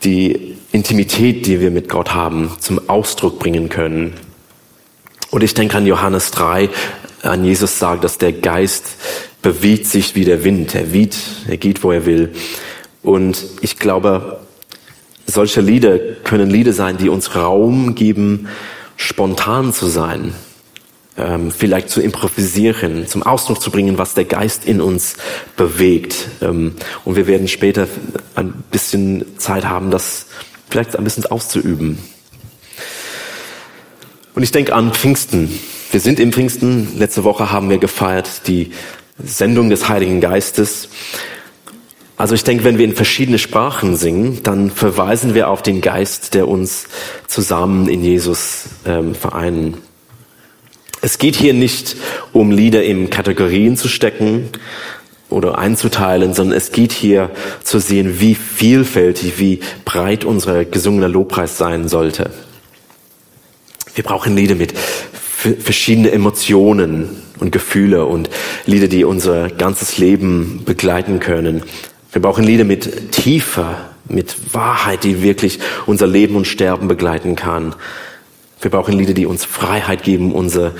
die 0.04 0.58
Intimität, 0.72 1.46
die 1.46 1.60
wir 1.60 1.72
mit 1.72 1.90
Gott 1.90 2.14
haben, 2.14 2.52
zum 2.60 2.90
Ausdruck 2.90 3.40
bringen 3.40 3.70
können. 3.70 4.14
Und 5.32 5.44
ich 5.44 5.54
denke 5.54 5.78
an 5.78 5.88
Johannes 5.88 6.32
3, 6.32 6.70
an 7.24 7.46
Jesus 7.46 7.80
sagt, 7.80 8.04
dass 8.04 8.18
der 8.18 8.34
Geist 8.34 8.98
bewegt 9.42 9.88
sich 9.88 10.14
wie 10.14 10.26
der 10.26 10.44
Wind. 10.44 10.76
Er 10.76 10.94
weht, 10.94 11.18
er 11.48 11.58
geht, 11.58 11.84
wo 11.84 11.92
er 11.92 12.06
will. 12.06 12.34
Und 13.02 13.46
ich 13.62 13.80
glaube, 13.80 14.42
solche 15.26 15.62
Lieder 15.62 15.98
können 15.98 16.50
Lieder 16.50 16.74
sein, 16.74 16.98
die 16.98 17.08
uns 17.08 17.34
Raum 17.34 17.96
geben, 17.96 18.50
spontan 18.98 19.74
zu 19.74 19.88
sein, 19.88 20.34
ähm, 21.18 21.52
vielleicht 21.52 21.90
zu 21.90 22.02
improvisieren, 22.02 23.08
zum 23.08 23.24
Ausdruck 23.24 23.62
zu 23.62 23.72
bringen, 23.72 23.98
was 23.98 24.14
der 24.14 24.26
Geist 24.26 24.66
in 24.66 24.82
uns 24.82 25.16
bewegt. 25.56 26.28
Ähm, 26.42 26.76
und 27.06 27.16
wir 27.16 27.28
werden 27.28 27.48
später 27.48 27.88
ein 28.36 28.54
bisschen 28.70 29.26
Zeit 29.38 29.64
haben, 29.66 29.92
das 29.92 30.26
vielleicht 30.70 30.98
ein 30.98 31.04
bisschen 31.06 31.26
auszuüben. 31.26 31.98
Und 34.34 34.44
ich 34.44 34.52
denke 34.52 34.74
an 34.74 34.94
Pfingsten. 34.94 35.50
Wir 35.92 36.00
sind 36.00 36.20
im 36.20 36.32
Pfingsten. 36.32 36.98
Letzte 36.98 37.24
Woche 37.24 37.52
haben 37.52 37.70
wir 37.70 37.80
gefeiert 37.80 38.48
die 38.48 38.72
Sendung 39.24 39.70
des 39.70 39.90
Heiligen 39.90 40.22
Geistes. 40.22 40.90
Also 42.16 42.36
ich 42.36 42.44
denke, 42.44 42.64
wenn 42.64 42.78
wir 42.78 42.86
in 42.86 42.96
verschiedene 42.96 43.40
Sprachen 43.40 43.98
singen, 43.98 44.42
dann 44.44 44.70
verweisen 44.70 45.34
wir 45.34 45.50
auf 45.50 45.64
den 45.64 45.82
Geist, 45.82 46.34
der 46.34 46.48
uns 46.48 46.86
zusammen 47.28 47.90
in 47.90 48.04
Jesus 48.04 48.66
ähm, 48.86 49.16
vereinen. 49.16 49.78
Es 51.02 51.18
geht 51.18 51.36
hier 51.36 51.54
nicht 51.54 51.96
um 52.32 52.52
Lieder 52.52 52.84
in 52.84 53.10
Kategorien 53.10 53.76
zu 53.76 53.88
stecken 53.88 54.50
oder 55.30 55.58
einzuteilen, 55.58 56.34
sondern 56.34 56.56
es 56.56 56.72
geht 56.72 56.92
hier 56.92 57.32
zu 57.64 57.80
sehen, 57.80 58.20
wie 58.20 58.36
vielfältig, 58.36 59.40
wie 59.40 59.60
breit 59.84 60.24
unser 60.24 60.64
gesungener 60.64 61.10
Lobpreis 61.10 61.58
sein 61.58 61.88
sollte. 61.90 62.30
Wir 63.94 64.04
brauchen 64.04 64.36
Lieder 64.36 64.56
mit 64.56 64.74
verschiedenen 64.78 66.12
Emotionen 66.12 67.10
und 67.40 67.52
Gefühle 67.52 68.06
und 68.06 68.30
Lieder, 68.66 68.88
die 68.88 69.04
unser 69.04 69.50
ganzes 69.50 69.98
Leben 69.98 70.62
begleiten 70.66 71.20
können. 71.20 71.64
Wir 72.12 72.22
brauchen 72.22 72.44
Lieder 72.44 72.64
mit 72.64 73.12
Tiefe, 73.12 73.78
mit 74.08 74.54
Wahrheit, 74.54 75.04
die 75.04 75.22
wirklich 75.22 75.60
unser 75.86 76.08
Leben 76.08 76.36
und 76.36 76.46
Sterben 76.46 76.88
begleiten 76.88 77.36
kann. 77.36 77.76
Wir 78.62 78.70
brauchen 78.70 78.98
Lieder, 78.98 79.14
die 79.14 79.26
uns 79.26 79.44
Freiheit 79.44 80.04
geben, 80.04 80.34
unsere 80.34 80.76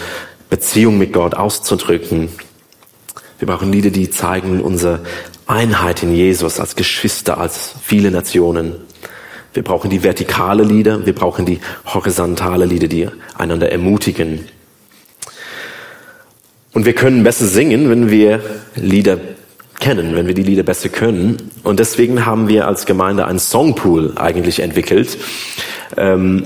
Beziehung 0.50 0.98
mit 0.98 1.14
Gott 1.14 1.34
auszudrücken. 1.34 2.30
Wir 3.40 3.48
brauchen 3.48 3.74
Lieder, 3.74 3.90
die 3.90 4.12
zeigen 4.12 4.62
unsere 4.62 5.00
Einheit 5.48 6.04
in 6.04 6.14
Jesus 6.14 6.60
als 6.60 6.76
Geschwister, 6.76 7.40
als 7.40 7.74
viele 7.84 8.12
Nationen. 8.12 8.76
Wir 9.54 9.64
brauchen 9.64 9.90
die 9.90 10.04
vertikale 10.04 10.64
Lieder, 10.64 11.06
wir 11.06 11.14
brauchen 11.14 11.46
die 11.46 11.60
horizontale 11.86 12.66
Lieder, 12.66 12.88
die 12.88 13.10
einander 13.38 13.72
ermutigen. 13.72 14.46
Und 16.74 16.86
wir 16.86 16.94
können 16.94 17.24
besser 17.24 17.46
singen, 17.46 17.90
wenn 17.90 18.10
wir 18.10 18.42
Lieder 18.76 19.18
kennen, 19.82 20.16
wenn 20.16 20.28
wir 20.28 20.34
die 20.34 20.44
Lieder 20.44 20.64
besser 20.64 20.88
können. 20.88 21.38
Und 21.64 21.80
deswegen 21.80 22.26
haben 22.26 22.48
wir 22.48 22.68
als 22.68 22.86
Gemeinde 22.86 23.26
einen 23.26 23.40
Songpool 23.40 24.14
eigentlich 24.16 24.62
entwickelt. 24.62 25.18
Ähm, 25.98 26.46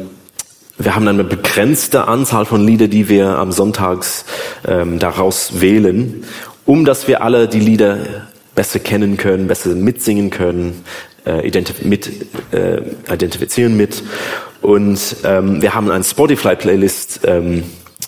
wir 0.78 0.96
haben 0.96 1.08
eine 1.08 1.24
begrenzte 1.24 2.08
Anzahl 2.08 2.46
von 2.46 2.66
Lieder, 2.66 2.88
die 2.88 3.08
wir 3.08 3.38
am 3.38 3.52
Sonntags 3.52 4.26
ähm, 4.68 5.00
daraus 5.00 5.62
wählen, 5.62 6.24
um 6.66 6.86
dass 6.86 7.08
wir 7.08 7.22
alle 7.22 7.48
die 7.48 7.60
Lieder 7.60 8.00
besser 8.56 8.80
kennen 8.80 9.18
können, 9.18 9.48
besser 9.48 9.70
mitsingen 9.70 10.32
können, 10.32 10.84
äh, 11.26 11.48
identif 11.48 11.84
mit, 11.84 12.10
äh, 12.52 12.82
identifizieren 13.12 13.78
mit. 13.78 14.04
Und 14.62 15.18
ähm, 15.24 15.62
wir 15.62 15.74
haben 15.74 15.92
eine 15.92 16.04
Spotify-Playlist 16.04 17.22
ähm, 17.26 17.64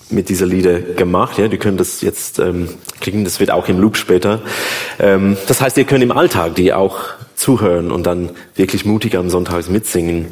mit 0.09 0.29
dieser 0.29 0.45
Lieder 0.45 0.79
gemacht. 0.79 1.37
Ja, 1.37 1.47
die 1.47 1.57
können 1.57 1.77
das 1.77 2.01
jetzt 2.01 2.39
ähm, 2.39 2.69
klicken, 3.01 3.23
das 3.23 3.39
wird 3.39 3.51
auch 3.51 3.67
im 3.67 3.79
Loop 3.79 3.97
später. 3.97 4.41
Ähm, 4.99 5.37
das 5.47 5.61
heißt, 5.61 5.77
ihr 5.77 5.83
könnt 5.83 6.03
im 6.03 6.11
Alltag 6.11 6.55
die 6.55 6.73
auch 6.73 6.99
zuhören 7.35 7.91
und 7.91 8.07
dann 8.07 8.31
wirklich 8.55 8.85
mutig 8.85 9.15
am 9.15 9.29
Sonntag 9.29 9.69
mitsingen. 9.69 10.27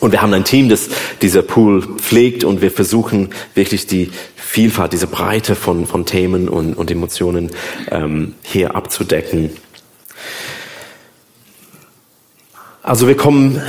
Und 0.00 0.12
wir 0.12 0.20
haben 0.20 0.34
ein 0.34 0.44
Team, 0.44 0.68
das 0.68 0.88
dieser 1.22 1.42
Pool 1.42 1.82
pflegt 1.96 2.44
und 2.44 2.60
wir 2.60 2.70
versuchen 2.70 3.30
wirklich 3.54 3.86
die 3.86 4.10
Vielfalt, 4.34 4.92
diese 4.92 5.06
Breite 5.06 5.54
von, 5.54 5.86
von 5.86 6.04
Themen 6.04 6.48
und, 6.48 6.74
und 6.74 6.90
Emotionen 6.90 7.50
ähm, 7.90 8.34
hier 8.42 8.74
abzudecken. 8.74 9.50
Also 12.86 13.08
wir 13.08 13.16
kommen 13.16 13.60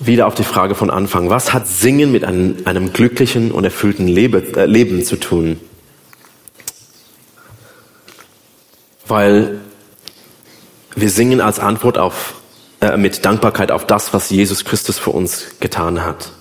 wieder 0.00 0.26
auf 0.26 0.34
die 0.34 0.44
Frage 0.44 0.74
von 0.74 0.90
Anfang. 0.90 1.30
Was 1.30 1.54
hat 1.54 1.66
Singen 1.66 2.12
mit 2.12 2.24
einem, 2.24 2.56
einem 2.66 2.92
glücklichen 2.92 3.50
und 3.50 3.64
erfüllten 3.64 4.06
Lebe, 4.06 4.42
äh, 4.54 4.66
Leben 4.66 5.02
zu 5.02 5.16
tun? 5.16 5.58
Weil 9.06 9.60
wir 10.94 11.08
singen 11.08 11.40
als 11.40 11.58
Antwort 11.58 11.96
auf 11.96 12.34
äh, 12.82 12.98
mit 12.98 13.24
Dankbarkeit 13.24 13.72
auf 13.72 13.86
das, 13.86 14.12
was 14.12 14.28
Jesus 14.28 14.66
Christus 14.66 14.98
für 14.98 15.10
uns 15.10 15.46
getan 15.60 16.04
hat. 16.04 16.32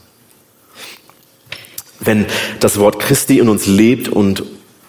Wenn 2.02 2.26
das 2.60 2.80
Wort 2.80 3.00
Christi 3.00 3.39
in 3.39 3.47
uns 3.47 3.65
lebt 3.65 4.10
und 4.10 4.43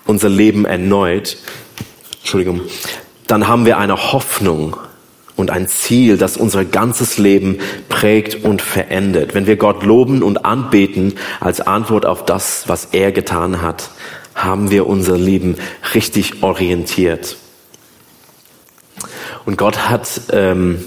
unser 0.05 0.29
Leben 0.29 0.65
erneut, 0.65 1.37
Entschuldigung, 2.19 2.63
dann 3.29 3.47
haben 3.47 3.67
wir 3.67 3.79
eine 3.79 4.13
Hoffnung 4.13 4.77
und 5.39 5.51
ein 5.51 5.69
Ziel, 5.69 6.19
das 6.19 6.37
unser 6.37 6.65
ganzes 6.65 7.17
Leben 7.17 7.59
prägt 7.89 8.45
und 8.45 8.61
verändert. 8.61 9.35
Wenn 9.35 9.47
wir 9.47 9.57
Gott 9.57 9.85
loben 9.85 10.23
und 10.23 10.45
anbeten 10.45 11.15
als 11.41 11.61
Antwort 11.61 12.05
auf 12.05 12.25
das, 12.25 12.65
was 12.67 12.89
er 12.93 13.13
getan 13.13 13.63
hat, 13.63 13.91
haben 14.35 14.71
wir 14.71 14.87
unser 14.87 15.17
Leben 15.17 15.57
richtig 15.95 16.43
orientiert. 16.43 17.37
Und 19.47 19.57
Gott 19.57 19.89
hat 19.89 20.21
ähm, 20.33 20.85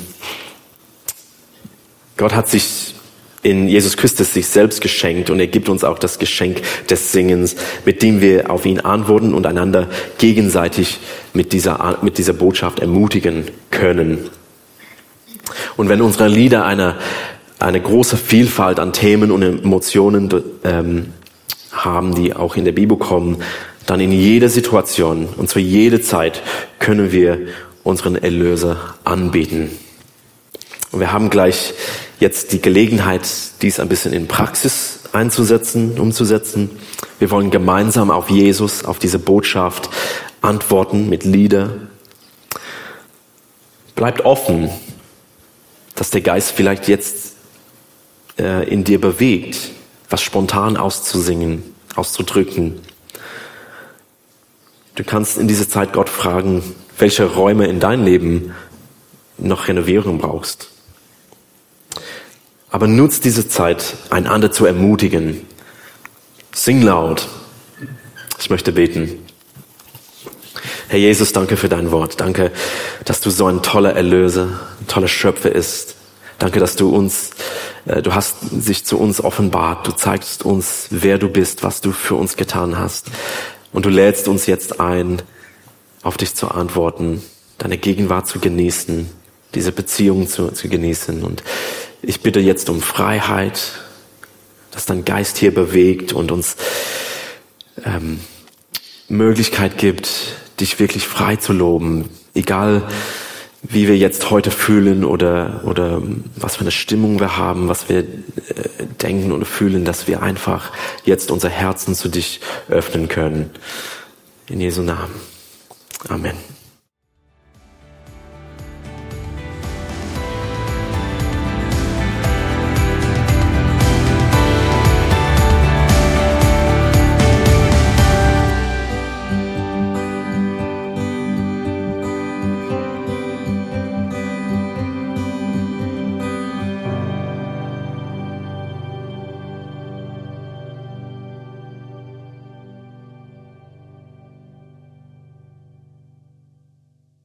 Gott 2.17 2.35
hat 2.35 2.47
sich 2.47 2.93
in 3.41 3.67
Jesus 3.67 3.97
Christus 3.97 4.33
sich 4.33 4.47
selbst 4.47 4.81
geschenkt 4.81 5.29
und 5.29 5.39
er 5.39 5.47
gibt 5.47 5.69
uns 5.69 5.83
auch 5.83 5.97
das 5.97 6.19
Geschenk 6.19 6.61
des 6.87 7.11
Singens, 7.11 7.55
mit 7.85 8.03
dem 8.03 8.21
wir 8.21 8.51
auf 8.51 8.65
ihn 8.65 8.79
antworten 8.79 9.33
und 9.33 9.47
einander 9.47 9.89
gegenseitig 10.19 10.99
mit 11.33 11.53
dieser, 11.53 11.97
mit 12.03 12.19
dieser 12.19 12.33
Botschaft 12.33 12.79
ermutigen 12.79 13.45
können. 13.71 14.29
Und 15.77 15.89
wenn 15.89 16.01
unsere 16.01 16.27
Lieder 16.27 16.65
eine, 16.65 16.95
eine 17.59 17.81
große 17.81 18.17
Vielfalt 18.17 18.79
an 18.79 18.93
Themen 18.93 19.31
und 19.31 19.41
Emotionen 19.41 20.29
ähm, 20.63 21.13
haben, 21.71 22.15
die 22.15 22.35
auch 22.35 22.55
in 22.55 22.65
der 22.65 22.71
Bibel 22.71 22.97
kommen, 22.97 23.37
dann 23.85 23.99
in 23.99 24.11
jeder 24.11 24.49
Situation, 24.49 25.27
und 25.37 25.49
zwar 25.49 25.61
jede 25.61 26.01
Zeit, 26.01 26.41
können 26.79 27.11
wir 27.11 27.39
unseren 27.83 28.15
Erlöser 28.15 28.95
anbeten. 29.03 29.71
Und 30.91 30.99
wir 30.99 31.11
haben 31.11 31.29
gleich 31.29 31.73
jetzt 32.19 32.51
die 32.51 32.61
Gelegenheit, 32.61 33.27
dies 33.61 33.79
ein 33.79 33.89
bisschen 33.89 34.13
in 34.13 34.27
Praxis 34.27 34.99
einzusetzen, 35.13 35.99
umzusetzen. 35.99 36.69
Wir 37.19 37.31
wollen 37.31 37.51
gemeinsam 37.51 38.11
auf 38.11 38.29
Jesus, 38.29 38.85
auf 38.85 38.99
diese 38.99 39.19
Botschaft 39.19 39.89
antworten 40.41 41.09
mit 41.09 41.23
Lieder. 41.23 41.71
Bleibt 43.95 44.25
offen, 44.25 44.69
dass 46.01 46.09
der 46.09 46.21
Geist 46.21 46.53
vielleicht 46.53 46.87
jetzt 46.87 47.35
äh, 48.39 48.67
in 48.67 48.83
dir 48.83 48.99
bewegt, 48.99 49.69
was 50.09 50.23
spontan 50.23 50.75
auszusingen, 50.75 51.61
auszudrücken. 51.95 52.81
Du 54.95 55.03
kannst 55.03 55.37
in 55.37 55.47
dieser 55.47 55.69
Zeit 55.69 55.93
Gott 55.93 56.09
fragen, 56.09 56.63
welche 56.97 57.25
Räume 57.25 57.67
in 57.67 57.79
dein 57.79 58.03
Leben 58.03 58.55
noch 59.37 59.67
Renovierung 59.67 60.17
brauchst. 60.17 60.69
Aber 62.71 62.87
nutzt 62.87 63.23
diese 63.23 63.47
Zeit, 63.47 63.95
einander 64.09 64.51
zu 64.51 64.65
ermutigen. 64.65 65.45
Sing 66.51 66.81
laut. 66.81 67.27
Ich 68.39 68.49
möchte 68.49 68.71
beten. 68.71 69.20
Herr 70.91 70.99
Jesus, 70.99 71.31
danke 71.31 71.55
für 71.55 71.69
dein 71.69 71.89
Wort. 71.91 72.19
Danke, 72.19 72.51
dass 73.05 73.21
du 73.21 73.29
so 73.29 73.45
ein 73.45 73.61
toller 73.61 73.93
Erlöser, 73.93 74.59
ein 74.81 74.87
toller 74.87 75.07
Schöpfer 75.07 75.49
ist. 75.49 75.95
Danke, 76.37 76.59
dass 76.59 76.75
du 76.75 76.89
uns, 76.89 77.29
äh, 77.85 78.01
du 78.01 78.13
hast 78.13 78.41
sich 78.49 78.83
zu 78.83 78.99
uns 78.99 79.23
offenbart. 79.23 79.87
Du 79.87 79.93
zeigst 79.93 80.43
uns, 80.43 80.87
wer 80.89 81.17
du 81.17 81.29
bist, 81.29 81.63
was 81.63 81.79
du 81.79 81.93
für 81.93 82.15
uns 82.15 82.35
getan 82.35 82.77
hast. 82.77 83.07
Und 83.71 83.85
du 83.85 83.89
lädst 83.89 84.27
uns 84.27 84.47
jetzt 84.47 84.81
ein, 84.81 85.21
auf 86.03 86.17
dich 86.17 86.35
zu 86.35 86.49
antworten, 86.49 87.23
deine 87.57 87.77
Gegenwart 87.77 88.27
zu 88.27 88.39
genießen, 88.39 89.09
diese 89.55 89.71
Beziehung 89.71 90.27
zu, 90.27 90.51
zu 90.51 90.67
genießen. 90.67 91.23
Und 91.23 91.41
ich 92.01 92.19
bitte 92.19 92.41
jetzt 92.41 92.69
um 92.69 92.81
Freiheit, 92.81 93.61
dass 94.71 94.87
dein 94.87 95.05
Geist 95.05 95.37
hier 95.37 95.53
bewegt 95.53 96.11
und 96.11 96.33
uns 96.33 96.57
ähm, 97.85 98.19
Möglichkeit 99.07 99.77
gibt, 99.77 100.40
dich 100.61 100.79
wirklich 100.79 101.07
frei 101.07 101.35
zu 101.35 101.53
loben, 101.53 102.09
egal 102.33 102.87
wie 103.63 103.87
wir 103.87 103.97
jetzt 103.97 104.31
heute 104.31 104.49
fühlen 104.49 105.03
oder, 105.03 105.61
oder 105.65 106.01
was 106.35 106.55
für 106.55 106.61
eine 106.61 106.71
Stimmung 106.71 107.19
wir 107.19 107.37
haben, 107.37 107.67
was 107.67 107.89
wir 107.89 107.99
äh, 107.99 108.05
denken 109.01 109.31
oder 109.31 109.45
fühlen, 109.45 109.85
dass 109.85 110.07
wir 110.07 110.23
einfach 110.23 110.71
jetzt 111.05 111.29
unser 111.29 111.49
Herzen 111.49 111.93
zu 111.93 112.09
dich 112.09 112.41
öffnen 112.69 113.07
können. 113.07 113.51
In 114.47 114.59
Jesu 114.59 114.81
Namen. 114.81 115.13
Amen. 116.09 116.60